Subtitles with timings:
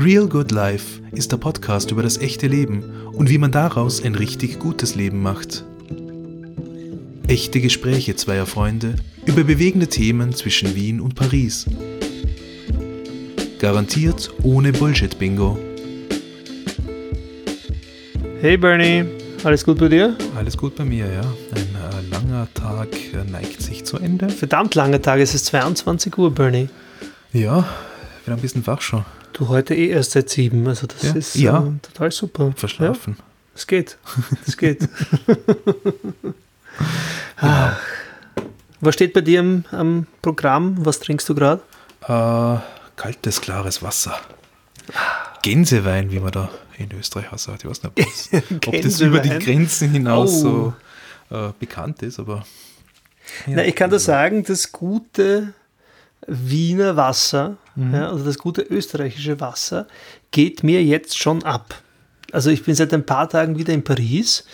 [0.00, 4.14] Real Good Life ist der Podcast über das echte Leben und wie man daraus ein
[4.14, 5.64] richtig gutes Leben macht.
[7.26, 8.94] Echte Gespräche zweier Freunde
[9.26, 11.66] über bewegende Themen zwischen Wien und Paris.
[13.58, 15.58] Garantiert ohne Bullshit-Bingo.
[18.40, 19.04] Hey Bernie,
[19.42, 20.16] alles gut bei dir?
[20.36, 21.22] Alles gut bei mir, ja.
[21.56, 24.28] Ein äh, langer Tag äh, neigt sich zu Ende.
[24.28, 26.68] Verdammt langer Tag, es ist 22 Uhr, Bernie.
[27.32, 27.68] Ja,
[28.24, 29.04] wieder ein bisschen wach schon.
[29.38, 31.12] Du heute eh erst seit sieben, also das Ja.
[31.14, 31.58] ist Ja.
[31.60, 32.52] Äh, total super.
[32.56, 33.16] Verschlafen.
[33.54, 33.98] Es geht,
[34.46, 34.88] es geht.
[37.40, 37.78] Ach.
[38.80, 40.76] Was steht bei dir am, am Programm?
[40.84, 41.62] Was trinkst du gerade?
[42.02, 42.58] Äh,
[42.96, 44.18] kaltes, klares Wasser.
[45.42, 47.64] Gänsewein, wie man da in Österreich auch sagt.
[47.64, 48.28] Ich weiß nicht, ob das,
[48.68, 49.30] ob das über die?
[49.44, 50.72] Grenzen hinaus Oh.
[51.30, 52.44] so äh, bekannt ist, aber.
[53.46, 53.56] Ja.
[53.56, 55.52] Na, ich kann dir sagen, das gute
[56.26, 57.94] Wiener Wasser, Mhm.
[57.94, 59.86] ja, also das gute österreichische Wasser,
[60.32, 61.80] geht mir jetzt schon ab.
[62.32, 64.44] Also ich bin seit ein paar Tagen wieder in Paris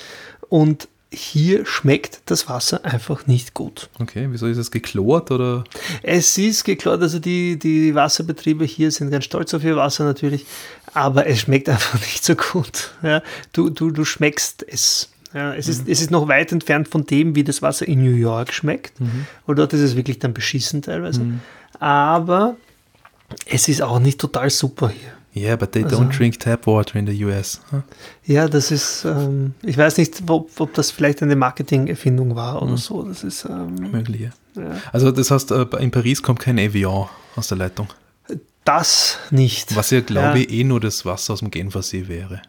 [0.48, 3.88] und hier schmeckt das Wasser einfach nicht gut.
[3.98, 5.64] Okay, wieso ist es geklort oder?
[6.02, 10.44] Es ist geklart, also die, die Wasserbetriebe hier sind ganz stolz auf ihr Wasser natürlich,
[10.92, 12.90] aber es schmeckt einfach nicht so gut.
[13.02, 15.10] Ja, du, du, du schmeckst es.
[15.32, 18.14] Ja, es, ist, es ist noch weit entfernt von dem, wie das Wasser in New
[18.14, 19.00] York schmeckt.
[19.46, 21.22] Und dort ist es wirklich dann beschissen teilweise.
[21.80, 22.56] Aber
[23.46, 25.10] es ist auch nicht total super hier.
[25.36, 27.60] Yeah, but they Also- don't drink tap water in the US.
[27.72, 27.80] huh?
[28.24, 32.76] Ja, das ist, ähm, ich weiß nicht, ob, ob das vielleicht eine Marketing-Erfindung war oder
[32.76, 33.02] so.
[33.02, 34.62] Das ist, ähm, Möglich, ja.
[34.62, 34.70] ja.
[34.92, 37.88] Also, das heißt, äh, in Paris kommt kein Evian aus der Leitung.
[38.64, 39.74] das nicht.
[39.76, 40.44] Was ja, glaube Ja.
[40.44, 42.40] ich, eh nur das Wasser aus dem Genfersee wäre.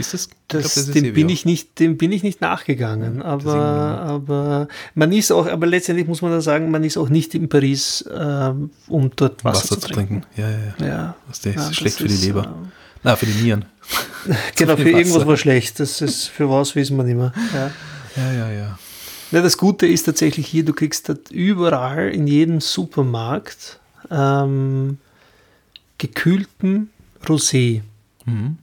[0.00, 0.28] Ist das?
[0.48, 3.22] Das, glaub, ist dem, bin ich nicht, dem bin ich nicht nachgegangen.
[3.22, 7.34] Aber, aber man ist auch, aber letztendlich muss man da sagen, man ist auch nicht
[7.34, 10.22] in Paris, ähm, um dort Wasser, Wasser, zu trinken.
[10.36, 10.86] Ja, ja, ja.
[10.86, 11.16] Ja.
[11.28, 12.44] Das ist Ja, schlecht das für die ist, Leber.
[12.46, 13.64] ähm, Na, für die Nieren.
[14.56, 15.78] genau, für irgendwas war schlecht.
[15.78, 17.32] Das ist für was wissen wir nicht mehr.
[17.54, 17.70] Ja.
[18.16, 18.78] Ja, ja, ja.
[19.30, 23.78] Ja, das Gute ist tatsächlich hier, du kriegst dort überall in jedem Supermarkt
[24.10, 24.98] ähm,
[25.98, 26.90] gekühlten
[27.24, 27.82] Rosé.
[28.24, 28.58] Mhm.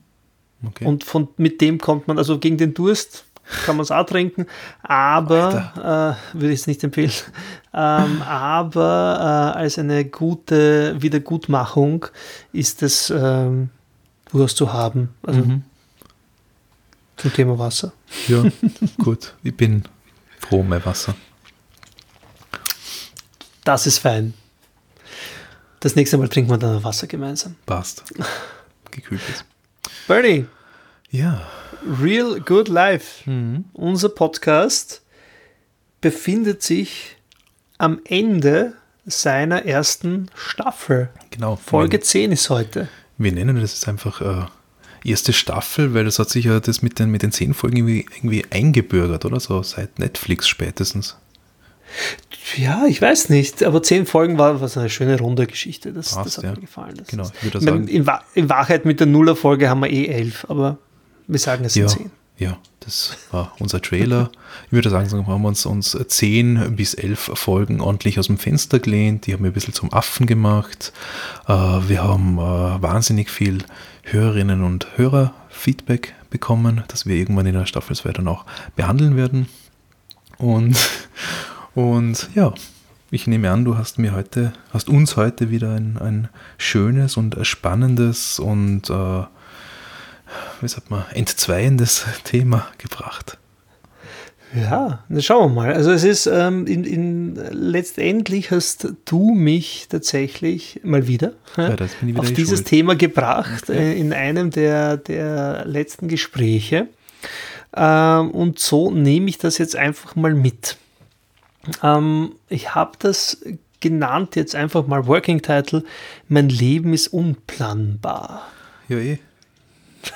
[0.66, 0.84] Okay.
[0.86, 3.24] Und von, mit dem kommt man, also gegen den Durst
[3.64, 4.46] kann man es auch trinken,
[4.82, 7.12] aber äh, würde ich es nicht empfehlen.
[7.72, 12.06] Ähm, aber äh, als eine gute Wiedergutmachung
[12.52, 13.70] ist es ähm,
[14.32, 15.10] durchaus zu haben.
[15.22, 15.62] Also Mhm.
[17.16, 17.92] zum Thema Wasser.
[18.26, 18.44] Ja,
[18.98, 19.34] gut.
[19.42, 19.84] Ich bin
[20.40, 21.14] froh um mein Wasser.
[23.64, 24.34] Das ist fein.
[25.80, 27.54] Das nächste Mal trinken wir dann Wasser gemeinsam.
[27.66, 28.02] Passt.
[28.90, 29.44] Gekühltes.
[30.08, 30.46] Bernie,
[31.10, 31.46] Ja.
[32.02, 33.28] Real Good Life.
[33.30, 33.66] Mhm.
[33.74, 35.02] Unser Podcast
[36.00, 37.16] befindet sich
[37.76, 38.72] am Ende
[39.04, 41.10] seiner ersten Staffel.
[41.28, 41.56] Genau.
[41.56, 42.88] Folge 10 ist heute.
[43.18, 44.46] Wir nennen das jetzt einfach äh,
[45.08, 48.06] erste Staffel, weil das hat sich ja das mit den, mit den zehn Folgen irgendwie,
[48.16, 49.38] irgendwie eingebürgert, oder?
[49.40, 51.18] So seit Netflix spätestens.
[52.56, 55.92] Ja, ich weiß nicht, aber 10 Folgen war was eine schöne runde Geschichte.
[55.92, 56.50] Das, Passt, das hat ja.
[56.52, 56.94] mir gefallen.
[56.96, 60.06] Das Genau, ich würde sagen- in, Wa- in Wahrheit mit der Nuller-Folge haben wir eh
[60.06, 60.78] 11, aber
[61.26, 62.10] wir sagen es Ja, sind 10.
[62.38, 64.30] ja, das war unser Trailer.
[64.66, 68.38] Ich würde sagen, so haben wir uns, uns zehn bis elf Folgen ordentlich aus dem
[68.38, 69.26] Fenster gelehnt.
[69.26, 70.92] Die haben wir ein bisschen zum Affen gemacht.
[71.46, 72.40] Äh, wir haben äh,
[72.82, 73.58] wahnsinnig viel
[74.04, 79.48] Hörerinnen und Hörer-Feedback bekommen, das wir irgendwann in der Staffel 2 dann auch behandeln werden.
[80.38, 80.76] Und,
[81.78, 82.52] und ja,
[83.12, 87.36] ich nehme an, du hast mir heute, hast uns heute wieder ein, ein schönes und
[87.42, 89.22] spannendes und äh,
[90.60, 93.38] wie sagt man, entzweiendes Thema gebracht.
[94.56, 95.72] Ja, dann schauen wir mal.
[95.72, 102.18] Also es ist ähm, in, in, letztendlich hast du mich tatsächlich mal wieder, Ja, wieder
[102.18, 102.66] auf dieses schuld.
[102.66, 106.88] Thema gebracht äh, in einem der, der letzten Gespräche.
[107.76, 110.76] Ähm, und so nehme ich das jetzt einfach mal mit.
[111.82, 113.38] Ähm, ich habe das
[113.80, 115.84] genannt jetzt einfach mal Working Title.
[116.28, 118.48] Mein Leben ist unplanbar.
[118.88, 119.18] Ja, eh.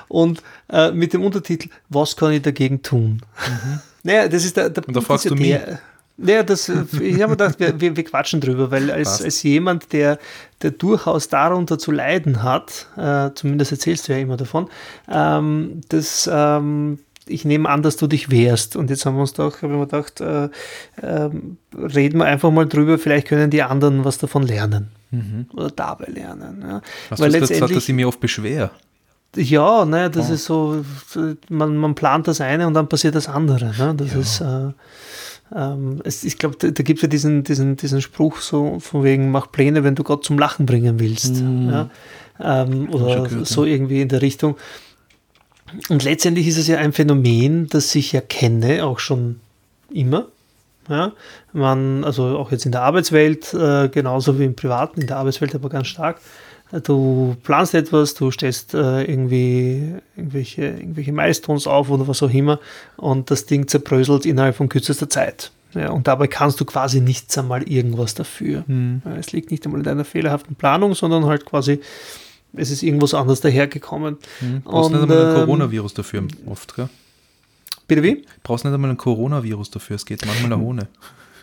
[0.08, 3.22] Und äh, mit dem Untertitel Was kann ich dagegen tun?
[4.04, 4.90] Naja, das ist der, der Mhm.
[4.90, 5.80] Und da fragst du der-
[6.18, 10.20] Naja, das, ich habe mir gedacht, wir, wir, quatschen drüber, weil als, als jemand, der,
[10.62, 14.70] der durchaus darunter zu leiden hat, äh, zumindest erzählst du ja immer davon,
[15.12, 18.76] ähm, dass ähm, ich nehme an, dass du dich wehrst.
[18.76, 20.50] Und jetzt haben wir uns doch, habe ich mir gedacht, äh,
[21.02, 24.90] ähm, reden wir einfach mal drüber, vielleicht können die anderen was davon lernen.
[25.54, 26.58] Oder dabei lernen.
[26.62, 26.76] Ja.
[26.78, 26.82] Mhm.
[27.10, 28.72] Hast Weil du das gesagt, letztendlich- dass ich mich oft beschwer?
[29.38, 30.34] Ja, ne, das Oh.
[30.34, 30.86] ist so,
[31.50, 33.74] man, man plant das eine und dann passiert das andere.
[33.78, 33.94] Ne?
[33.98, 34.70] Das ist, äh,
[35.54, 39.04] ähm, es, ich glaube, da, da gibt es ja diesen, diesen, diesen Spruch so von
[39.04, 41.36] wegen, mach Pläne, wenn du Gott zum Lachen bringen willst.
[41.42, 41.70] Mhm.
[41.70, 41.90] Ja?
[42.40, 44.56] Ähm, oder gehört, so irgendwie in der Richtung.
[45.90, 49.40] Und letztendlich ist es ja ein Phänomen, das ich ja kenne, auch schon
[49.90, 50.28] immer.
[50.88, 51.14] Ja,
[51.52, 55.56] man, also auch jetzt in der Arbeitswelt, äh, genauso wie im Privaten, in der Arbeitswelt
[55.56, 56.22] aber ganz stark.
[56.84, 62.60] Du planst etwas, du stellst äh, irgendwie irgendwelche, irgendwelche Milestones auf oder was auch immer
[62.98, 65.52] und das Ding zerbröselt innerhalb von kürzester Zeit.
[65.74, 68.64] Ja, und dabei kannst du quasi nichts einmal irgendwas dafür.
[68.68, 71.82] Ja, Es liegt nicht einmal in deiner fehlerhaften Planung, sondern halt quasi,
[72.58, 74.18] es ist irgendwas anderes dahergekommen.
[74.42, 74.62] Mhm.
[74.62, 76.90] Brauchst nicht Und, einmal ein ähm, Coronavirus dafür oft, gell?
[77.88, 78.26] Bitte wie?
[78.44, 80.88] Brauchst nicht einmal ein Coronavirus dafür, es geht manchmal auch ohne.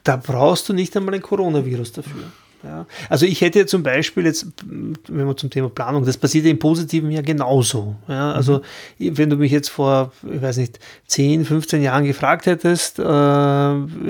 [0.04, 2.24] Da brauchst du nicht einmal ein Coronavirus dafür.
[2.64, 2.86] Ja.
[3.08, 6.58] Also ich hätte zum Beispiel jetzt, wenn wir zum Thema Planung, das passiert ja im
[6.58, 7.96] Positiven ja genauso.
[8.08, 8.32] Ja.
[8.32, 8.62] Also
[8.98, 10.78] wenn du mich jetzt vor, ich weiß nicht,
[11.08, 13.02] 10, 15 Jahren gefragt hättest, äh,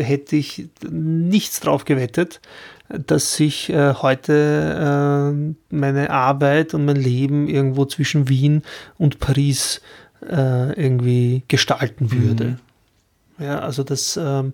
[0.02, 2.40] hätte ich nichts drauf gewettet,
[3.06, 5.32] dass ich äh, heute
[5.72, 8.62] äh, meine Arbeit und mein Leben irgendwo zwischen Wien
[8.98, 9.80] und Paris
[10.28, 12.58] äh, irgendwie gestalten würde.
[13.38, 14.52] Ja, also das, ähm,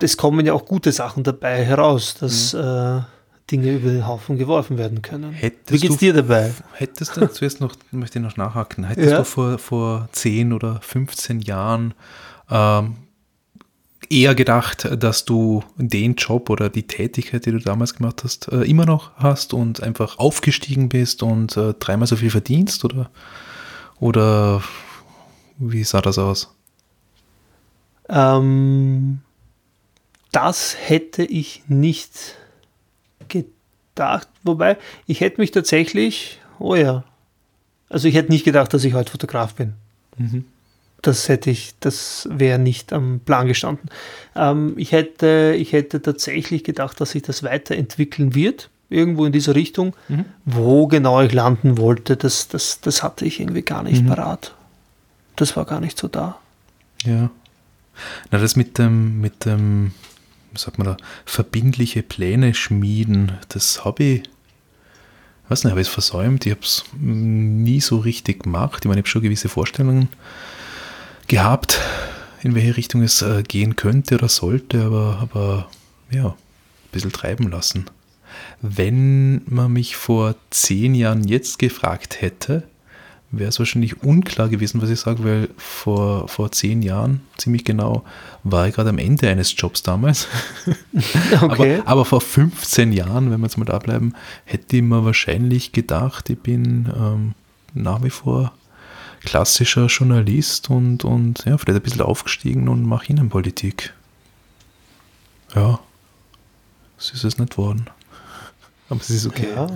[0.00, 3.00] es kommen ja auch gute Sachen dabei heraus, dass äh,
[3.50, 5.32] Dinge über den Haufen geworfen werden können.
[5.32, 6.52] Hättest Wie geht's dir dabei?
[6.72, 9.18] Hättest du, zuerst noch, möchte ich noch nachhaken, hättest Ja.
[9.18, 11.94] du vor, vor 10 oder 15 Jahren
[12.50, 12.96] ähm,
[14.08, 18.62] eher gedacht, dass du den Job oder die Tätigkeit, die du damals gemacht hast, äh,
[18.62, 22.84] immer noch hast und einfach aufgestiegen bist und äh, dreimal so viel verdienst?
[22.84, 23.10] Oder,
[23.98, 24.62] oder
[25.58, 26.54] wie sah das aus?
[28.08, 29.20] Ähm,
[30.32, 32.36] das hätte ich nicht
[33.28, 34.28] gedacht.
[34.42, 34.76] Wobei,
[35.06, 37.04] ich hätte mich tatsächlich, oh ja,
[37.88, 39.74] also ich hätte nicht gedacht, dass ich heute Fotograf bin.
[41.06, 43.88] Das hätte ich, das wäre nicht am Plan gestanden.
[44.34, 49.54] Ähm, ich, hätte, ich hätte tatsächlich gedacht, dass sich das weiterentwickeln wird, irgendwo in dieser
[49.54, 49.94] Richtung.
[50.44, 54.08] Wo genau ich landen wollte, das, das, das hatte ich irgendwie gar nicht Mhm.
[54.08, 54.54] parat.
[55.36, 56.38] Das war gar nicht so da.
[57.04, 57.30] Ja.
[58.32, 59.92] Na, das mit dem, mit dem,
[60.52, 64.22] was sagt man da, verbindliche Pläne schmieden, das habe ich,
[65.48, 66.46] weiß nicht, habe ich es versäumt.
[66.46, 68.80] Ich habe es nie so richtig gemacht.
[68.84, 70.08] Ich meine, ich habe schon gewisse Vorstellungen
[71.26, 71.80] gehabt,
[72.42, 75.68] in welche Richtung es äh, gehen könnte oder sollte, aber, aber
[76.10, 76.34] ja, ein
[76.92, 77.86] bisschen treiben lassen.
[78.60, 82.64] Wenn man mich vor zehn Jahren jetzt gefragt hätte,
[83.30, 88.04] wäre es wahrscheinlich unklar gewesen, was ich sage, weil vor, vor zehn Jahren, ziemlich genau,
[88.44, 90.28] war ich gerade am Ende eines Jobs damals.
[91.40, 91.80] Okay.
[91.82, 94.14] Aber, aber vor 15 Jahren, wenn wir jetzt mal da bleiben,
[94.44, 97.34] hätte ich mir wahrscheinlich gedacht, ich bin ähm,
[97.74, 98.52] nach wie vor
[99.26, 103.92] klassischer Journalist und, und ja, vielleicht ein bisschen aufgestiegen und mache Innenpolitik.
[105.54, 105.80] Ja,
[106.96, 107.90] das ist es nicht worden.
[108.88, 109.48] Aber es ist okay.
[109.54, 109.66] Ja.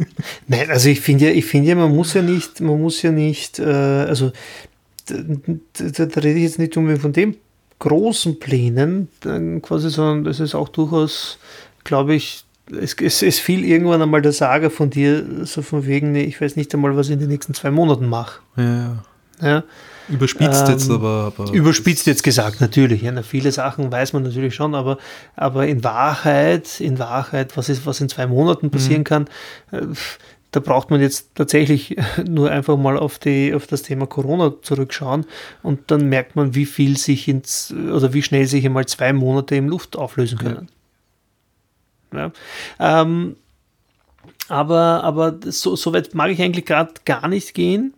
[0.46, 3.58] Nein, also ich finde ja, ich ja, man muss ja nicht, man muss ja nicht,
[3.58, 4.32] äh, also
[5.06, 7.36] da, da, da rede ich jetzt nicht unbedingt von den
[7.80, 9.08] großen Plänen,
[9.62, 11.38] quasi, sondern das ist auch durchaus,
[11.82, 16.12] glaube ich, es, es, es fiel irgendwann einmal der Sage von dir, so von wegen,
[16.12, 18.40] nee, ich weiß nicht einmal, was ich in den nächsten zwei Monaten mache.
[18.56, 19.02] Ja,
[19.42, 19.64] ja.
[20.08, 21.52] Überspitzt Ähm, jetzt, aber, aber.
[21.52, 23.02] Überspitzt jetzt gesagt, natürlich.
[23.02, 24.98] Ja, na, viele Sachen weiß man natürlich schon, aber,
[25.36, 29.26] aber in Wahrheit, in Wahrheit, was ist, was in zwei Monaten passieren kann,
[29.70, 29.82] äh,
[30.50, 31.96] da braucht man jetzt tatsächlich
[32.28, 35.26] nur einfach mal auf, die, auf das Thema Corona zurückschauen
[35.62, 39.54] und dann merkt man, wie viel sich ins, oder wie schnell sich einmal zwei Monate
[39.54, 40.68] im Luft auflösen können.
[42.12, 42.32] Ja.
[42.78, 43.36] Ähm,
[44.48, 47.94] aber aber so, so weit mag ich eigentlich gerade gar nicht gehen,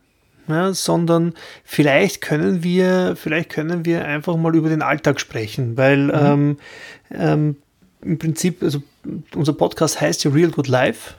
[0.49, 6.11] ja, sondern vielleicht können wir, vielleicht können wir einfach mal über den Alltag sprechen, weil
[6.15, 6.59] ähm,
[7.11, 7.57] ähm,
[8.03, 8.83] im Prinzip, also
[9.35, 11.15] unser Podcast heißt ja Real Good Life.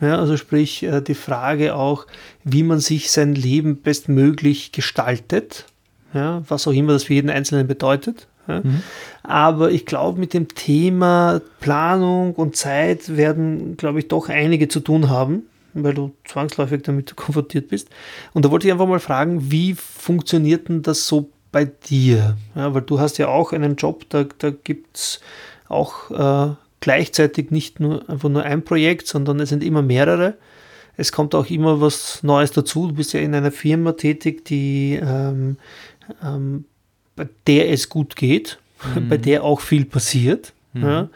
[0.00, 2.06] Ja, also sprich äh, die Frage auch,
[2.42, 5.66] wie man sich sein Leben bestmöglich gestaltet,
[6.12, 8.26] ja, was auch immer das für jeden Einzelnen bedeutet.
[8.46, 8.62] Ja.
[9.22, 14.80] Aber ich glaube, mit dem Thema Planung und Zeit werden, glaube ich, doch einige zu
[14.80, 17.88] tun haben, weil du zwangsläufig damit konfrontiert bist.
[18.32, 22.36] Und da wollte ich einfach mal fragen, wie funktioniert denn das so bei dir?
[22.54, 25.20] Ja, weil du hast ja auch einen Job, da, da gibt es
[25.68, 30.34] auch äh, gleichzeitig nicht nur einfach nur ein Projekt, sondern es sind immer mehrere.
[30.96, 32.88] Es kommt auch immer was Neues dazu.
[32.88, 35.56] Du bist ja in einer Firma tätig, die ähm,
[36.22, 36.66] ähm,
[37.16, 38.58] bei der es gut geht,
[39.08, 41.08] bei der auch viel passiert, ja,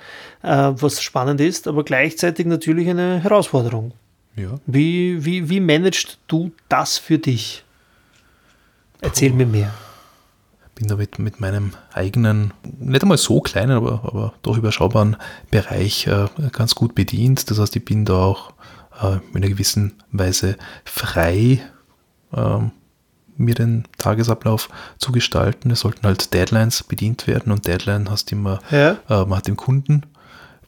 [0.42, 3.92] äh, was spannend ist, aber gleichzeitig natürlich eine Herausforderung.
[4.36, 4.58] ja.
[4.66, 7.64] Wie, wie, wie managst du das für dich?
[9.00, 9.72] Erzähl mir mehr.
[10.74, 15.16] bin da mit, mit meinem eigenen, nicht einmal so kleinen, aber, aber doch überschaubaren
[15.50, 17.50] Bereich äh, ganz gut bedient.
[17.50, 18.52] Das heißt, ich bin da auch
[19.02, 21.60] äh, in einer gewissen Weise frei,
[22.32, 22.70] ähm,
[23.38, 24.68] mir den Tagesablauf
[24.98, 25.70] zu gestalten.
[25.70, 28.98] Es sollten halt Deadlines bedient werden und Deadline hast immer, ja.
[29.08, 30.02] äh, man hat dem Kunden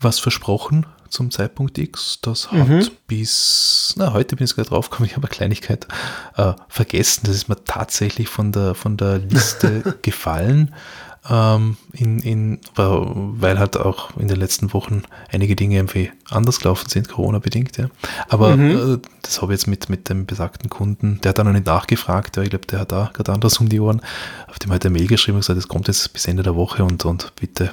[0.01, 2.21] was versprochen zum Zeitpunkt X.
[2.23, 2.89] Das hat mhm.
[3.07, 5.87] bis, na, heute bin ich gerade draufgekommen, ich habe eine Kleinigkeit
[6.37, 7.23] äh, vergessen.
[7.25, 10.75] Das ist mir tatsächlich von der, von der Liste gefallen.
[11.29, 16.89] Ähm, in, in, weil halt auch in den letzten Wochen einige Dinge irgendwie anders gelaufen
[16.89, 17.91] sind, Corona-bedingt, ja.
[18.29, 18.95] Aber mhm.
[18.95, 21.67] äh, das habe ich jetzt mit, mit dem besagten Kunden, der hat dann noch nicht
[21.67, 24.01] nachgefragt, ja, ich glaube, der hat da gerade anders um die Ohren,
[24.49, 26.85] auf dem hat er Mail geschrieben und gesagt, es kommt jetzt bis Ende der Woche
[26.85, 27.71] und, und bitte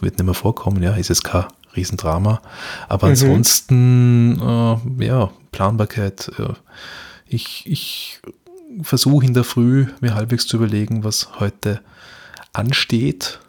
[0.00, 1.46] wird nicht mehr vorkommen, ja, ist es kein
[1.76, 2.40] Riesendrama.
[2.88, 3.12] Aber mhm.
[3.12, 6.30] ansonsten, äh, ja, Planbarkeit.
[6.38, 6.54] Äh,
[7.26, 8.20] ich, ich
[8.82, 11.80] versuche in der Früh mir halbwegs zu überlegen, was heute
[12.54, 13.40] ansteht,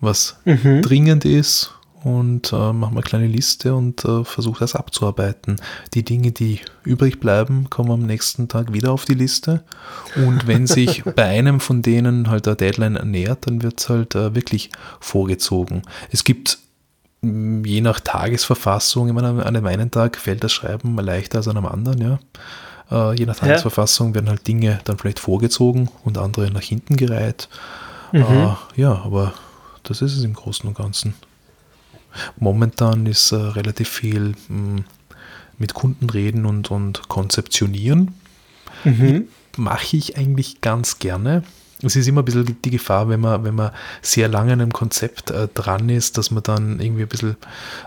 [0.00, 0.82] was mhm.
[0.82, 5.56] dringend ist und äh, mache mal eine kleine Liste und äh, versuche das abzuarbeiten.
[5.94, 9.62] Die Dinge, die übrig bleiben, kommen am nächsten Tag wieder auf die Liste.
[10.16, 14.14] Und wenn sich bei einem von denen halt der Deadline ernährt, dann wird es halt
[14.14, 15.82] äh, wirklich vorgezogen.
[16.10, 16.58] Es gibt
[17.22, 21.56] je nach Tagesverfassung, ich meine, an dem einen Tag fällt das Schreiben leichter als an
[21.56, 22.18] einem anderen, ja.
[22.90, 27.48] Äh, je nach Tagesverfassung werden halt Dinge dann vielleicht vorgezogen und andere nach hinten gereiht.
[28.12, 28.22] Mhm.
[28.22, 29.34] Äh, ja, aber
[29.82, 31.14] das ist es im Großen und Ganzen.
[32.36, 34.84] Momentan ist äh, relativ viel mh, hm,
[35.58, 38.14] mit Kunden reden und, und konzeptionieren.
[38.84, 39.28] Mhm.
[39.56, 41.42] Mache ich eigentlich ganz gerne
[41.82, 44.72] es ist immer ein bisschen die Gefahr, wenn man, wenn man sehr lange an einem
[44.72, 47.36] Konzept äh, dran ist, dass man dann irgendwie ein bisschen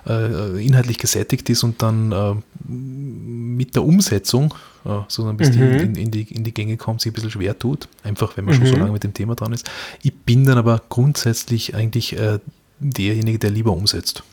[0.08, 2.36] äh, inhaltlich gesättigt ist und dann äh,
[2.68, 4.54] mit der Umsetzung,
[4.86, 5.54] äh, so bis mhm.
[5.54, 7.88] die in, in, die, in die Gänge kommt, sich ein bisschen schwer tut.
[8.04, 8.60] Einfach, wenn man mhm.
[8.60, 8.80] schon so mhm.
[8.80, 9.70] lange mit dem Thema dran ist.
[10.04, 12.40] Ich bin dann aber grundsätzlich eigentlich äh,
[12.80, 14.24] derjenige, der lieber umsetzt.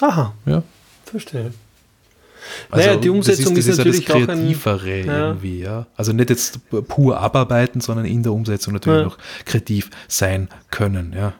[0.00, 0.34] Aha.
[0.46, 0.62] Ja.
[1.04, 1.52] Verstehe.
[2.70, 5.28] Also naja, die Umsetzung das ist, das ist, natürlich ja das Kreativere ein, ja.
[5.28, 5.86] irgendwie, ja.
[5.96, 9.04] Also nicht jetzt pur abarbeiten, sondern in der Umsetzung natürlich ja.
[9.04, 11.34] noch kreativ sein können, ja.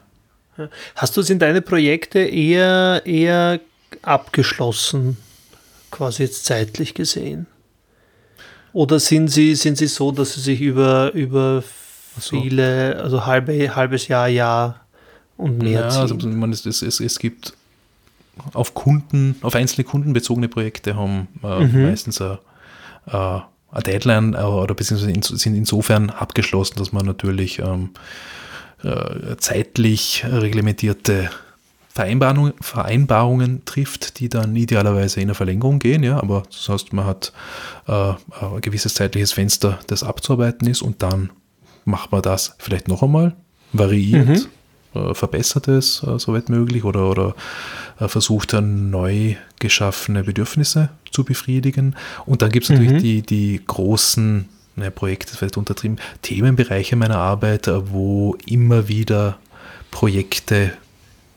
[0.95, 3.59] Hast du es in deine Projekte eher, eher
[4.01, 5.17] abgeschlossen,
[5.91, 7.47] quasi jetzt zeitlich gesehen?
[8.73, 11.63] Oder sind sie, sind sie so, dass sie sich über, über
[12.19, 12.41] so.
[12.41, 14.85] viele, also halbe, halbes Jahr, Jahr
[15.37, 16.01] und mehr ja, ziehen?
[16.01, 17.53] Also, man, es, es, es gibt
[18.53, 21.83] auf Kunden, auf einzelne kundenbezogene Projekte haben äh, mhm.
[21.83, 22.39] meistens eine,
[23.07, 23.39] äh,
[23.71, 27.91] eine Deadline äh, oder beziehungsweise sind insofern abgeschlossen, dass man natürlich ähm,
[28.83, 31.29] äh, zeitlich reglementierte
[31.89, 37.05] Vereinbarungen, Vereinbarungen trifft, die dann idealerweise in eine Verlängerung gehen, ja, aber das heißt, man
[37.05, 37.33] hat
[37.87, 41.31] äh, ein gewisses zeitliches Fenster, das abzuarbeiten ist und dann
[41.85, 43.35] macht man das vielleicht noch einmal,
[43.73, 44.45] variiert, mhm.
[44.99, 47.35] Äh, verbessert es, äh, soweit möglich, oder, oder
[47.99, 51.95] äh, versucht dann neu geschaffene Bedürfnisse zu befriedigen.
[52.25, 52.99] Und dann gibt es natürlich mhm.
[52.99, 59.37] die, die großen ne, Projekte, vielleicht untertrieben, Themenbereiche meiner Arbeit, wo immer wieder
[59.91, 60.73] Projekte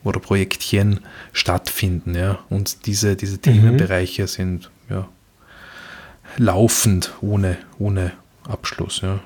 [0.03, 0.99] oder Projektchen
[1.31, 2.15] stattfinden.
[2.15, 2.39] Ja?
[2.49, 3.41] Und diese, diese mhm.
[3.41, 5.07] Themenbereiche sind ja,
[6.37, 8.11] laufend ohne, ohne
[8.47, 9.01] Abschluss.
[9.01, 9.19] Ja?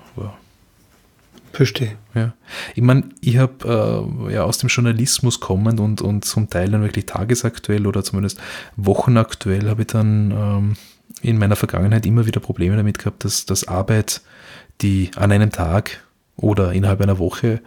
[1.57, 1.97] Verstehe.
[2.13, 2.35] Ja.
[2.75, 6.83] Ich meine, ich habe äh, ja aus dem Journalismus kommend und, und zum Teil dann
[6.83, 8.39] wirklich tagesaktuell oder zumindest
[8.75, 10.75] wochenaktuell habe ich dann ähm,
[11.23, 14.21] in meiner Vergangenheit immer wieder Probleme damit gehabt, dass, dass Arbeit,
[14.81, 16.03] die an einem Tag
[16.37, 17.61] oder innerhalb einer Woche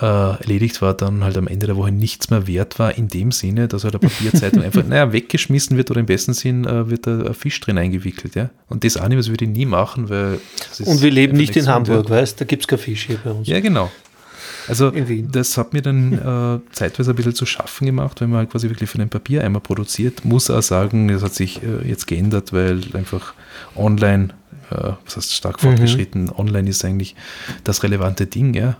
[0.00, 3.32] äh, erledigt war, dann halt am Ende der Woche nichts mehr wert war, in dem
[3.32, 7.06] Sinne, dass halt eine Papierzeitung einfach, naja, weggeschmissen wird oder im besten Sinn äh, wird
[7.06, 8.50] da ein Fisch drin eingewickelt, ja.
[8.68, 10.40] Und das auch nicht, das würde ich nie machen, weil.
[10.84, 13.48] Und wir leben nicht in Hamburg, weißt da gibt es kein Fisch hier bei uns.
[13.48, 13.90] Ja, genau.
[14.68, 16.12] Also das hat mir dann
[16.68, 19.60] äh, zeitweise ein bisschen zu schaffen gemacht, wenn man halt quasi wirklich für den Papiereimer
[19.60, 20.24] produziert.
[20.24, 23.34] Muss auch sagen, das hat sich äh, jetzt geändert, weil einfach
[23.74, 24.28] online,
[24.70, 26.32] äh, was heißt stark fortgeschritten, mhm.
[26.36, 27.14] online ist eigentlich
[27.64, 28.76] das relevante Ding, ja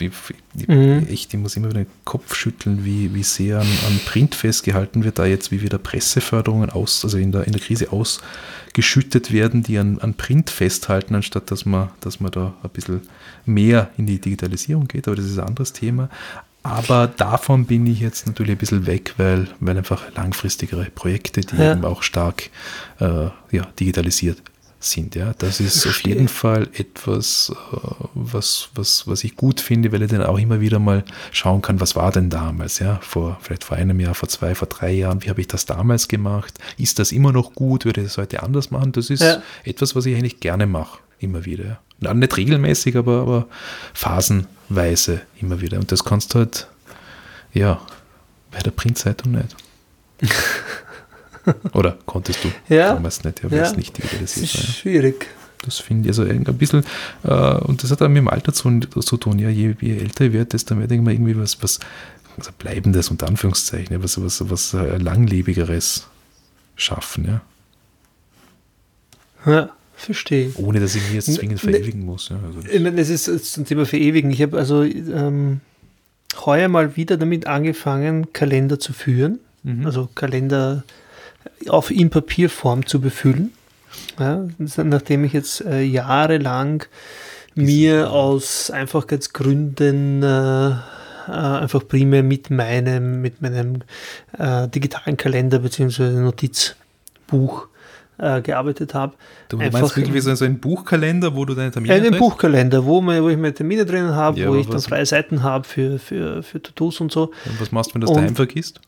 [0.00, 1.06] ich, ich, mhm.
[1.08, 5.04] echt, ich muss immer wieder den Kopf schütteln, wie, wie sehr an, an Print festgehalten
[5.04, 9.62] wird, da jetzt wie wieder Presseförderungen aus, also in der, in der Krise ausgeschüttet werden,
[9.62, 13.02] die an, an Print festhalten, anstatt dass man, dass man da ein bisschen
[13.44, 15.06] mehr in die Digitalisierung geht.
[15.08, 16.08] Aber das ist ein anderes Thema.
[16.62, 21.56] Aber davon bin ich jetzt natürlich ein bisschen weg, weil, weil einfach langfristigere Projekte, die
[21.56, 21.72] ja.
[21.72, 22.50] eben auch stark
[23.00, 24.42] äh, ja, digitalisiert
[24.80, 25.14] sind.
[25.14, 25.32] Ja.
[25.38, 27.76] Das ist auf jeden Fall etwas, äh,
[28.14, 31.80] was, was, was ich gut finde, weil ich dann auch immer wieder mal schauen kann,
[31.80, 35.22] was war denn damals, ja, vor, vielleicht vor einem Jahr, vor zwei, vor drei Jahren,
[35.22, 36.58] wie habe ich das damals gemacht?
[36.76, 37.84] Ist das immer noch gut?
[37.84, 38.92] Würde ich das heute anders machen?
[38.92, 39.42] Das ist ja.
[39.64, 41.80] etwas, was ich eigentlich gerne mache, immer wieder.
[42.00, 43.46] Na, nicht regelmäßig, aber, aber
[43.94, 45.78] phasenweise immer wieder.
[45.78, 46.68] Und das kannst du halt,
[47.52, 47.80] ja,
[48.52, 49.56] bei der Printzeitung nicht.
[51.72, 53.64] Oder konntest du ja, damals nicht, ja, weil ja.
[53.64, 54.66] es nicht digitalisiert Das ist.
[54.66, 54.72] Ja.
[54.72, 55.26] schwierig.
[55.64, 56.84] Das finde ich also ein bisschen,
[57.24, 60.26] äh, und das hat auch mit dem Alter zu, zu tun, ja, je, je älter
[60.26, 61.80] ich werde, desto mehr denke ich mir irgendwie was, was
[62.38, 66.06] also Bleibendes unter Anführungszeichen, ja, was, was, was äh, Langlebigeres
[66.76, 67.40] schaffen, ja.
[69.46, 70.52] Ja, verstehe.
[70.56, 72.28] Ohne dass ich mich jetzt zwingend Ne- verewigen muss.
[72.28, 72.38] Ja.
[72.46, 74.30] Also Ich meine, das ist zum Thema Verewigen.
[74.30, 75.60] Ich habe also ähm,
[76.44, 79.40] heuer mal wieder damit angefangen, Kalender zu führen.
[79.62, 79.86] Mhm.
[79.86, 80.84] Also Kalender
[81.68, 83.52] auf in Papierform zu befüllen.
[84.18, 84.46] Ja,
[84.84, 86.84] nachdem ich jetzt äh, jahrelang
[87.54, 93.82] mir aus Einfachheitsgründen äh, äh, einfach primär mit meinem, mit meinem
[94.38, 96.10] äh, digitalen Kalender bzw.
[96.20, 97.66] Notizbuch
[98.18, 99.14] äh, gearbeitet habe.
[99.48, 102.18] Du einfach- meinst wirklich so ein Buchkalender, wo du deine Termine Einen trägst?
[102.18, 105.42] Buchkalender, wo, man, wo ich meine Termine drinnen habe, Ja, wo ich dann freie Seiten
[105.42, 107.24] habe für, für, für To-Dos und so.
[107.44, 108.80] Und was machst du, wenn du das Und- daheim vergisst?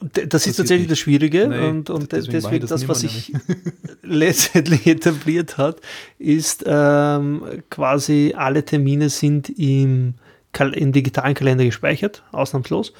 [0.00, 3.32] Das ist Passiert tatsächlich das Schwierige Nee, und, und deswegen deswegen, das das, was sich
[4.02, 5.80] letztendlich etabliert hat,
[6.18, 10.14] ist ähm, quasi alle Termine sind im,
[10.72, 12.92] im digitalen Kalender gespeichert, ausnahmslos.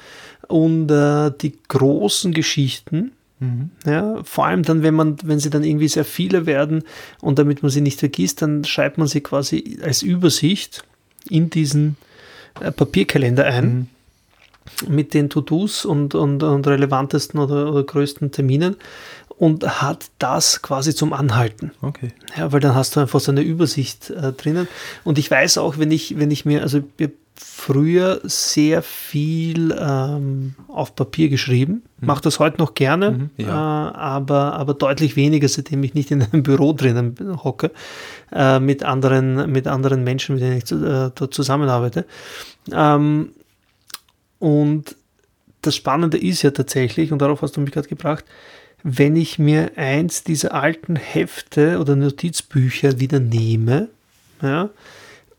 [0.47, 3.69] Und äh, die großen Geschichten, Mhm.
[3.85, 6.83] ja, vor allem dann, wenn man, wenn sie dann irgendwie sehr viele werden
[7.21, 10.83] und damit man sie nicht vergisst, dann schreibt man sie quasi als Übersicht
[11.29, 11.97] in diesen
[12.59, 13.89] äh, Papierkalender ein
[14.87, 18.75] mit den To-Dos und, und, und relevantesten oder, oder größten Terminen
[19.37, 21.71] und hat das quasi zum Anhalten.
[21.81, 22.11] Okay.
[22.35, 24.67] Ja, weil dann hast du einfach so eine Übersicht äh, drinnen.
[25.03, 27.09] Und ich weiß auch, wenn ich, wenn ich mir, also ich
[27.39, 33.93] früher sehr viel ähm, auf Papier geschrieben, mache das heute noch gerne, Mhm, äh, ja.
[33.93, 37.71] aber, aber deutlich weniger, seitdem ich nicht in einem Büro drinnen hocke,
[38.31, 42.05] äh, mit, anderen, mit anderen Menschen, mit denen ich zu, äh, dort zusammenarbeite.
[42.71, 43.29] Ähm,
[44.39, 44.95] und
[45.61, 48.23] das Spannende ist ja tatsächlich, und darauf hast du mich gerade gebracht,
[48.83, 53.89] wenn ich mir eins dieser alten Hefte oder Notizbücher wieder nehme,
[54.41, 54.69] ja,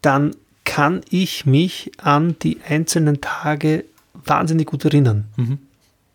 [0.03, 5.59] dann kann ich mich an die einzelnen Tage wahnsinnig gut erinnern, Mhm.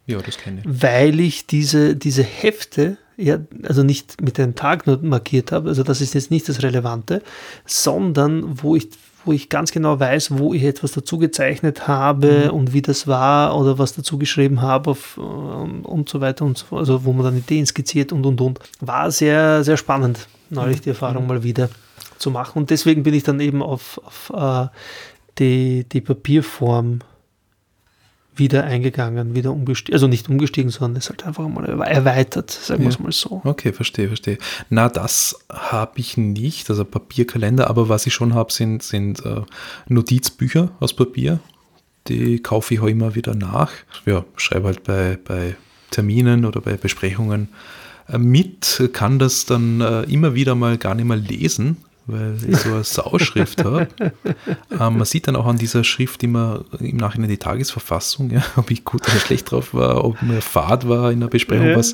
[0.06, 0.82] Ja, das kenne ich.
[0.82, 5.82] weil ich diese, diese Hefte, ja, also nicht mit dem Tag nur markiert habe, also
[5.82, 7.22] das ist jetzt nicht das Relevante,
[7.66, 8.90] sondern wo ich,
[9.26, 13.58] wo ich ganz genau weiß, wo ich etwas dazu gezeichnet habe und wie das war
[13.58, 17.14] oder was dazu geschrieben habe auf, ähm, und so weiter und so fort, also wo
[17.14, 18.60] man dann Ideen skizziert und und und.
[18.82, 21.70] War sehr, sehr spannend, neulich die Erfahrung mal wieder
[22.18, 22.60] zu machen.
[22.60, 24.68] Und deswegen bin ich dann eben auf, auf äh,
[25.40, 27.00] die, die Papierform
[28.36, 32.90] wieder eingegangen, wieder umgestiegen, also nicht umgestiegen, sondern es halt einfach mal erweitert, sagen wir
[32.90, 33.42] es mal so.
[33.44, 34.38] Okay, verstehe, verstehe.
[34.70, 39.42] Na, das habe ich nicht, also Papierkalender, aber was ich schon habe, sind, sind äh,
[39.88, 41.40] Notizbücher aus Papier.
[42.08, 43.72] Die kaufe ich auch immer wieder nach.
[44.06, 45.56] Ja, schreibe halt bei, bei
[45.92, 47.50] Terminen oder bei Besprechungen
[48.10, 52.58] äh, mit, kann das dann äh, immer wieder mal gar nicht mehr lesen, weil ich
[52.58, 53.88] so eine Sauschrift habe.
[54.72, 58.72] Ähm, man sieht dann auch an dieser Schrift immer im Nachhinein die Tagesverfassung, ja, ob
[58.72, 61.78] ich gut oder schlecht drauf war, ob mir Fahrt war in der Besprechung, Ja.
[61.78, 61.94] was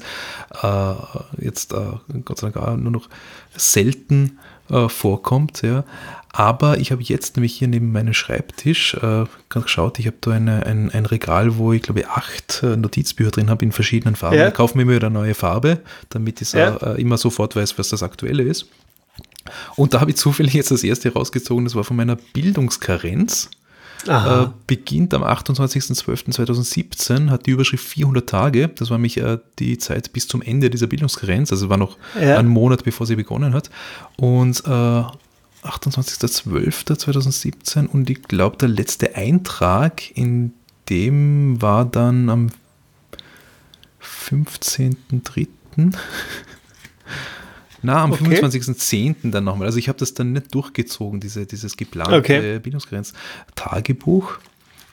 [0.64, 1.78] äh, jetzt äh,
[2.26, 3.10] Gott sei Dank nur noch
[3.56, 5.62] selten äh, vorkommt.
[5.62, 5.84] Ja.
[6.32, 10.66] Aber ich habe jetzt nämlich hier neben meinem Schreibtisch äh, geschaut, ich habe da eine,
[10.66, 14.38] ein, ein Regal, wo ich glaube acht äh, Notizbücher drin habe in verschiedenen Farben.
[14.38, 14.48] Ja.
[14.50, 16.76] Ich kaufe mir immer wieder eine neue Farbe, damit ich Ja.
[16.78, 18.68] äh, immer sofort weiß, was das aktuelle ist.
[19.76, 23.50] Und da habe ich zufällig jetzt das erste rausgezogen, das war von meiner Bildungskarenz.
[24.08, 28.70] Äh, beginnt am 28.12.2017, hat die Überschrift 400 Tage.
[28.70, 32.38] Das war nämlich äh, die Zeit bis zum Ende dieser Bildungskarenz, also war noch Ja.
[32.38, 33.70] ein Monat, bevor sie begonnen hat.
[34.16, 35.04] Und äh,
[35.64, 40.54] 28.12.2017 und ich glaube, der letzte Eintrag in
[40.90, 42.52] dem war dann am
[44.02, 45.48] 15.03.
[47.82, 48.40] Na, am Okay.
[48.42, 49.32] 25.10.
[49.32, 49.68] dann nochmal.
[49.68, 52.60] Also ich habe das dann nicht durchgezogen, diese, dieses geplante Okay.
[52.60, 54.40] Bildungsgrenz-Tagebuch.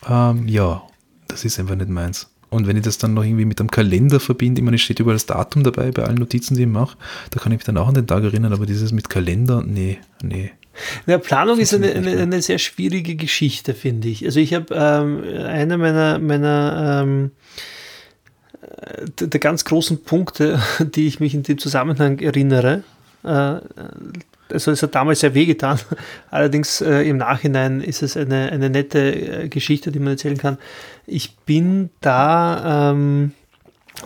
[0.09, 0.83] Ähm, ja,
[1.29, 2.29] das ist einfach nicht meins.
[2.49, 5.01] Und wenn ich das dann noch irgendwie mit einem Kalender verbinde, ich meine, es steht
[5.01, 6.97] überall das Datum dabei bei allen Notizen, die ich mache,
[7.31, 9.99] da kann ich mich dann auch an den Tag erinnern, aber dieses mit Kalender, nee,
[10.23, 10.53] nee.
[11.07, 14.25] Ja, Planung ist eine, eine, eine sehr schwierige Geschichte, finde ich.
[14.25, 17.76] Also ich habe ähm, einer meiner, meiner ähm, äh,
[19.21, 22.83] der ganz großen Punkte, die ich mich in dem Zusammenhang erinnere,
[23.25, 23.61] äh,
[24.49, 25.79] also es hat damals sehr wehgetan,
[26.31, 30.59] allerdings äh, im Nachhinein ist es eine, eine nette äh, Geschichte, die man erzählen kann.
[31.07, 33.33] Ich bin da ähm,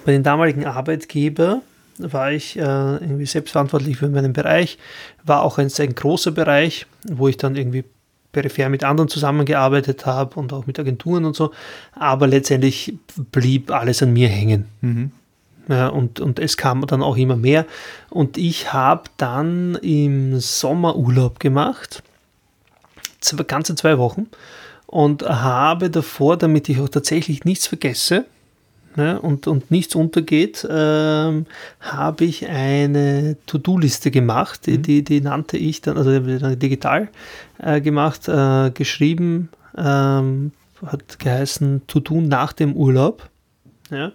[0.04, 1.62] bei den damaligen Arbeitgeber
[1.98, 4.78] war ich äh, irgendwie selbstverantwortlich für meinen Bereich.
[5.24, 7.84] War auch ein sehr großer Bereich, wo ich dann irgendwie
[8.32, 11.52] peripher mit anderen zusammengearbeitet habe und auch mit Agenturen und so.
[11.92, 12.94] Aber letztendlich
[13.32, 14.66] blieb alles an mir hängen.
[14.80, 15.12] Mhm.
[15.68, 17.64] Ja, und, und es kam dann auch immer mehr.
[18.08, 22.02] Und ich habe dann im Sommer Urlaub gemacht,
[23.20, 24.26] zwei, ganze zwei Wochen,
[24.86, 28.26] und habe davor, damit ich auch tatsächlich nichts vergesse,
[29.00, 31.46] ja, und, und nichts untergeht, ähm,
[31.80, 34.82] habe ich eine To-Do-Liste gemacht, die, mhm.
[34.82, 37.08] die, die, nannte ich dann, also dann digital
[37.58, 40.52] äh, gemacht, äh, geschrieben, ähm,
[40.84, 43.28] hat geheißen To-Do nach dem Urlaub.
[43.90, 44.12] Ja,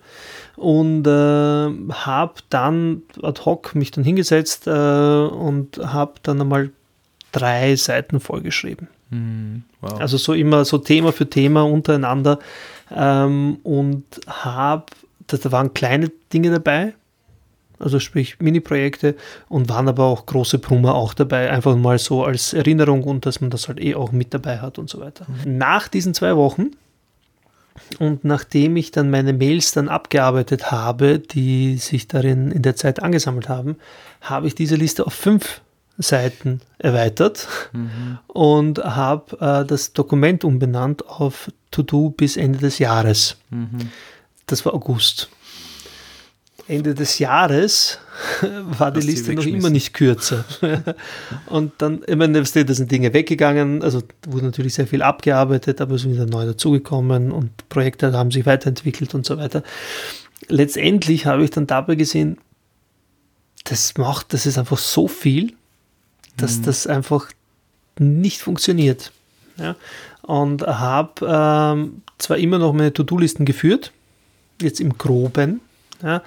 [0.55, 6.69] und äh, habe dann ad hoc mich dann hingesetzt äh, und habe dann einmal
[7.33, 8.87] drei Seiten vollgeschrieben.
[9.09, 9.99] Mhm, wow.
[9.99, 12.39] Also so immer so Thema für Thema untereinander
[12.91, 14.85] ähm, und habe,
[15.27, 16.93] da waren kleine Dinge dabei,
[17.79, 19.15] also sprich Mini-Projekte
[19.49, 23.41] und waren aber auch große Brummer auch dabei, einfach mal so als Erinnerung und dass
[23.41, 25.25] man das halt eh auch mit dabei hat und so weiter.
[25.27, 25.57] Mhm.
[25.57, 26.71] Nach diesen zwei Wochen
[27.99, 33.03] und nachdem ich dann meine Mails dann abgearbeitet habe, die sich darin in der Zeit
[33.03, 33.75] angesammelt haben,
[34.21, 35.61] habe ich diese Liste auf fünf
[35.97, 38.19] Seiten erweitert mhm.
[38.27, 43.37] und habe äh, das Dokument umbenannt auf To-Do bis Ende des Jahres.
[43.49, 43.91] Mhm.
[44.45, 45.29] Das war August.
[46.67, 47.99] Ende des Jahres
[48.63, 50.45] war die Liste noch immer nicht kürzer.
[51.45, 55.95] und dann, ich meine, da sind Dinge weggegangen, also wurde natürlich sehr viel abgearbeitet, aber
[55.95, 59.61] es ist wieder neu dazugekommen und Projekte haben sich weiterentwickelt und so weiter.
[60.47, 62.37] Letztendlich habe ich dann dabei gesehen,
[63.63, 65.53] das macht, das ist einfach so viel,
[66.37, 66.63] dass mhm.
[66.63, 67.29] das einfach
[67.99, 69.11] nicht funktioniert.
[69.57, 69.75] Ja?
[70.21, 73.91] Und habe ähm, zwar immer noch meine To-Do-Listen geführt,
[74.61, 75.61] jetzt im Groben,
[76.03, 76.21] ja,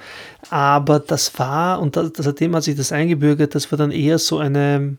[0.51, 4.39] aber das war, und das, seitdem hat sich das eingebürgert, das war dann eher so
[4.39, 4.97] eine,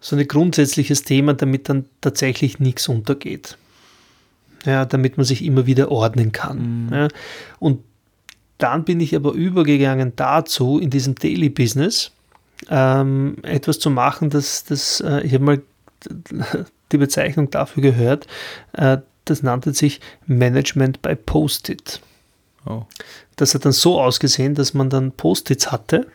[0.00, 3.56] so ein grundsätzliches Thema, damit dann tatsächlich nichts untergeht.
[4.66, 6.86] Ja, damit man sich immer wieder ordnen kann.
[6.86, 6.92] Mhm.
[6.92, 7.08] Ja.
[7.58, 7.82] Und
[8.58, 12.12] dann bin ich aber übergegangen dazu, in diesem Daily Business
[12.68, 15.62] ähm, etwas zu machen, das, das äh, ich habe mal
[16.92, 18.26] die Bezeichnung dafür gehört,
[18.72, 22.00] äh, das nannte sich Management by Post-it.
[22.66, 22.82] Oh.
[23.36, 26.06] Das hat dann so ausgesehen, dass man dann Post-its hatte,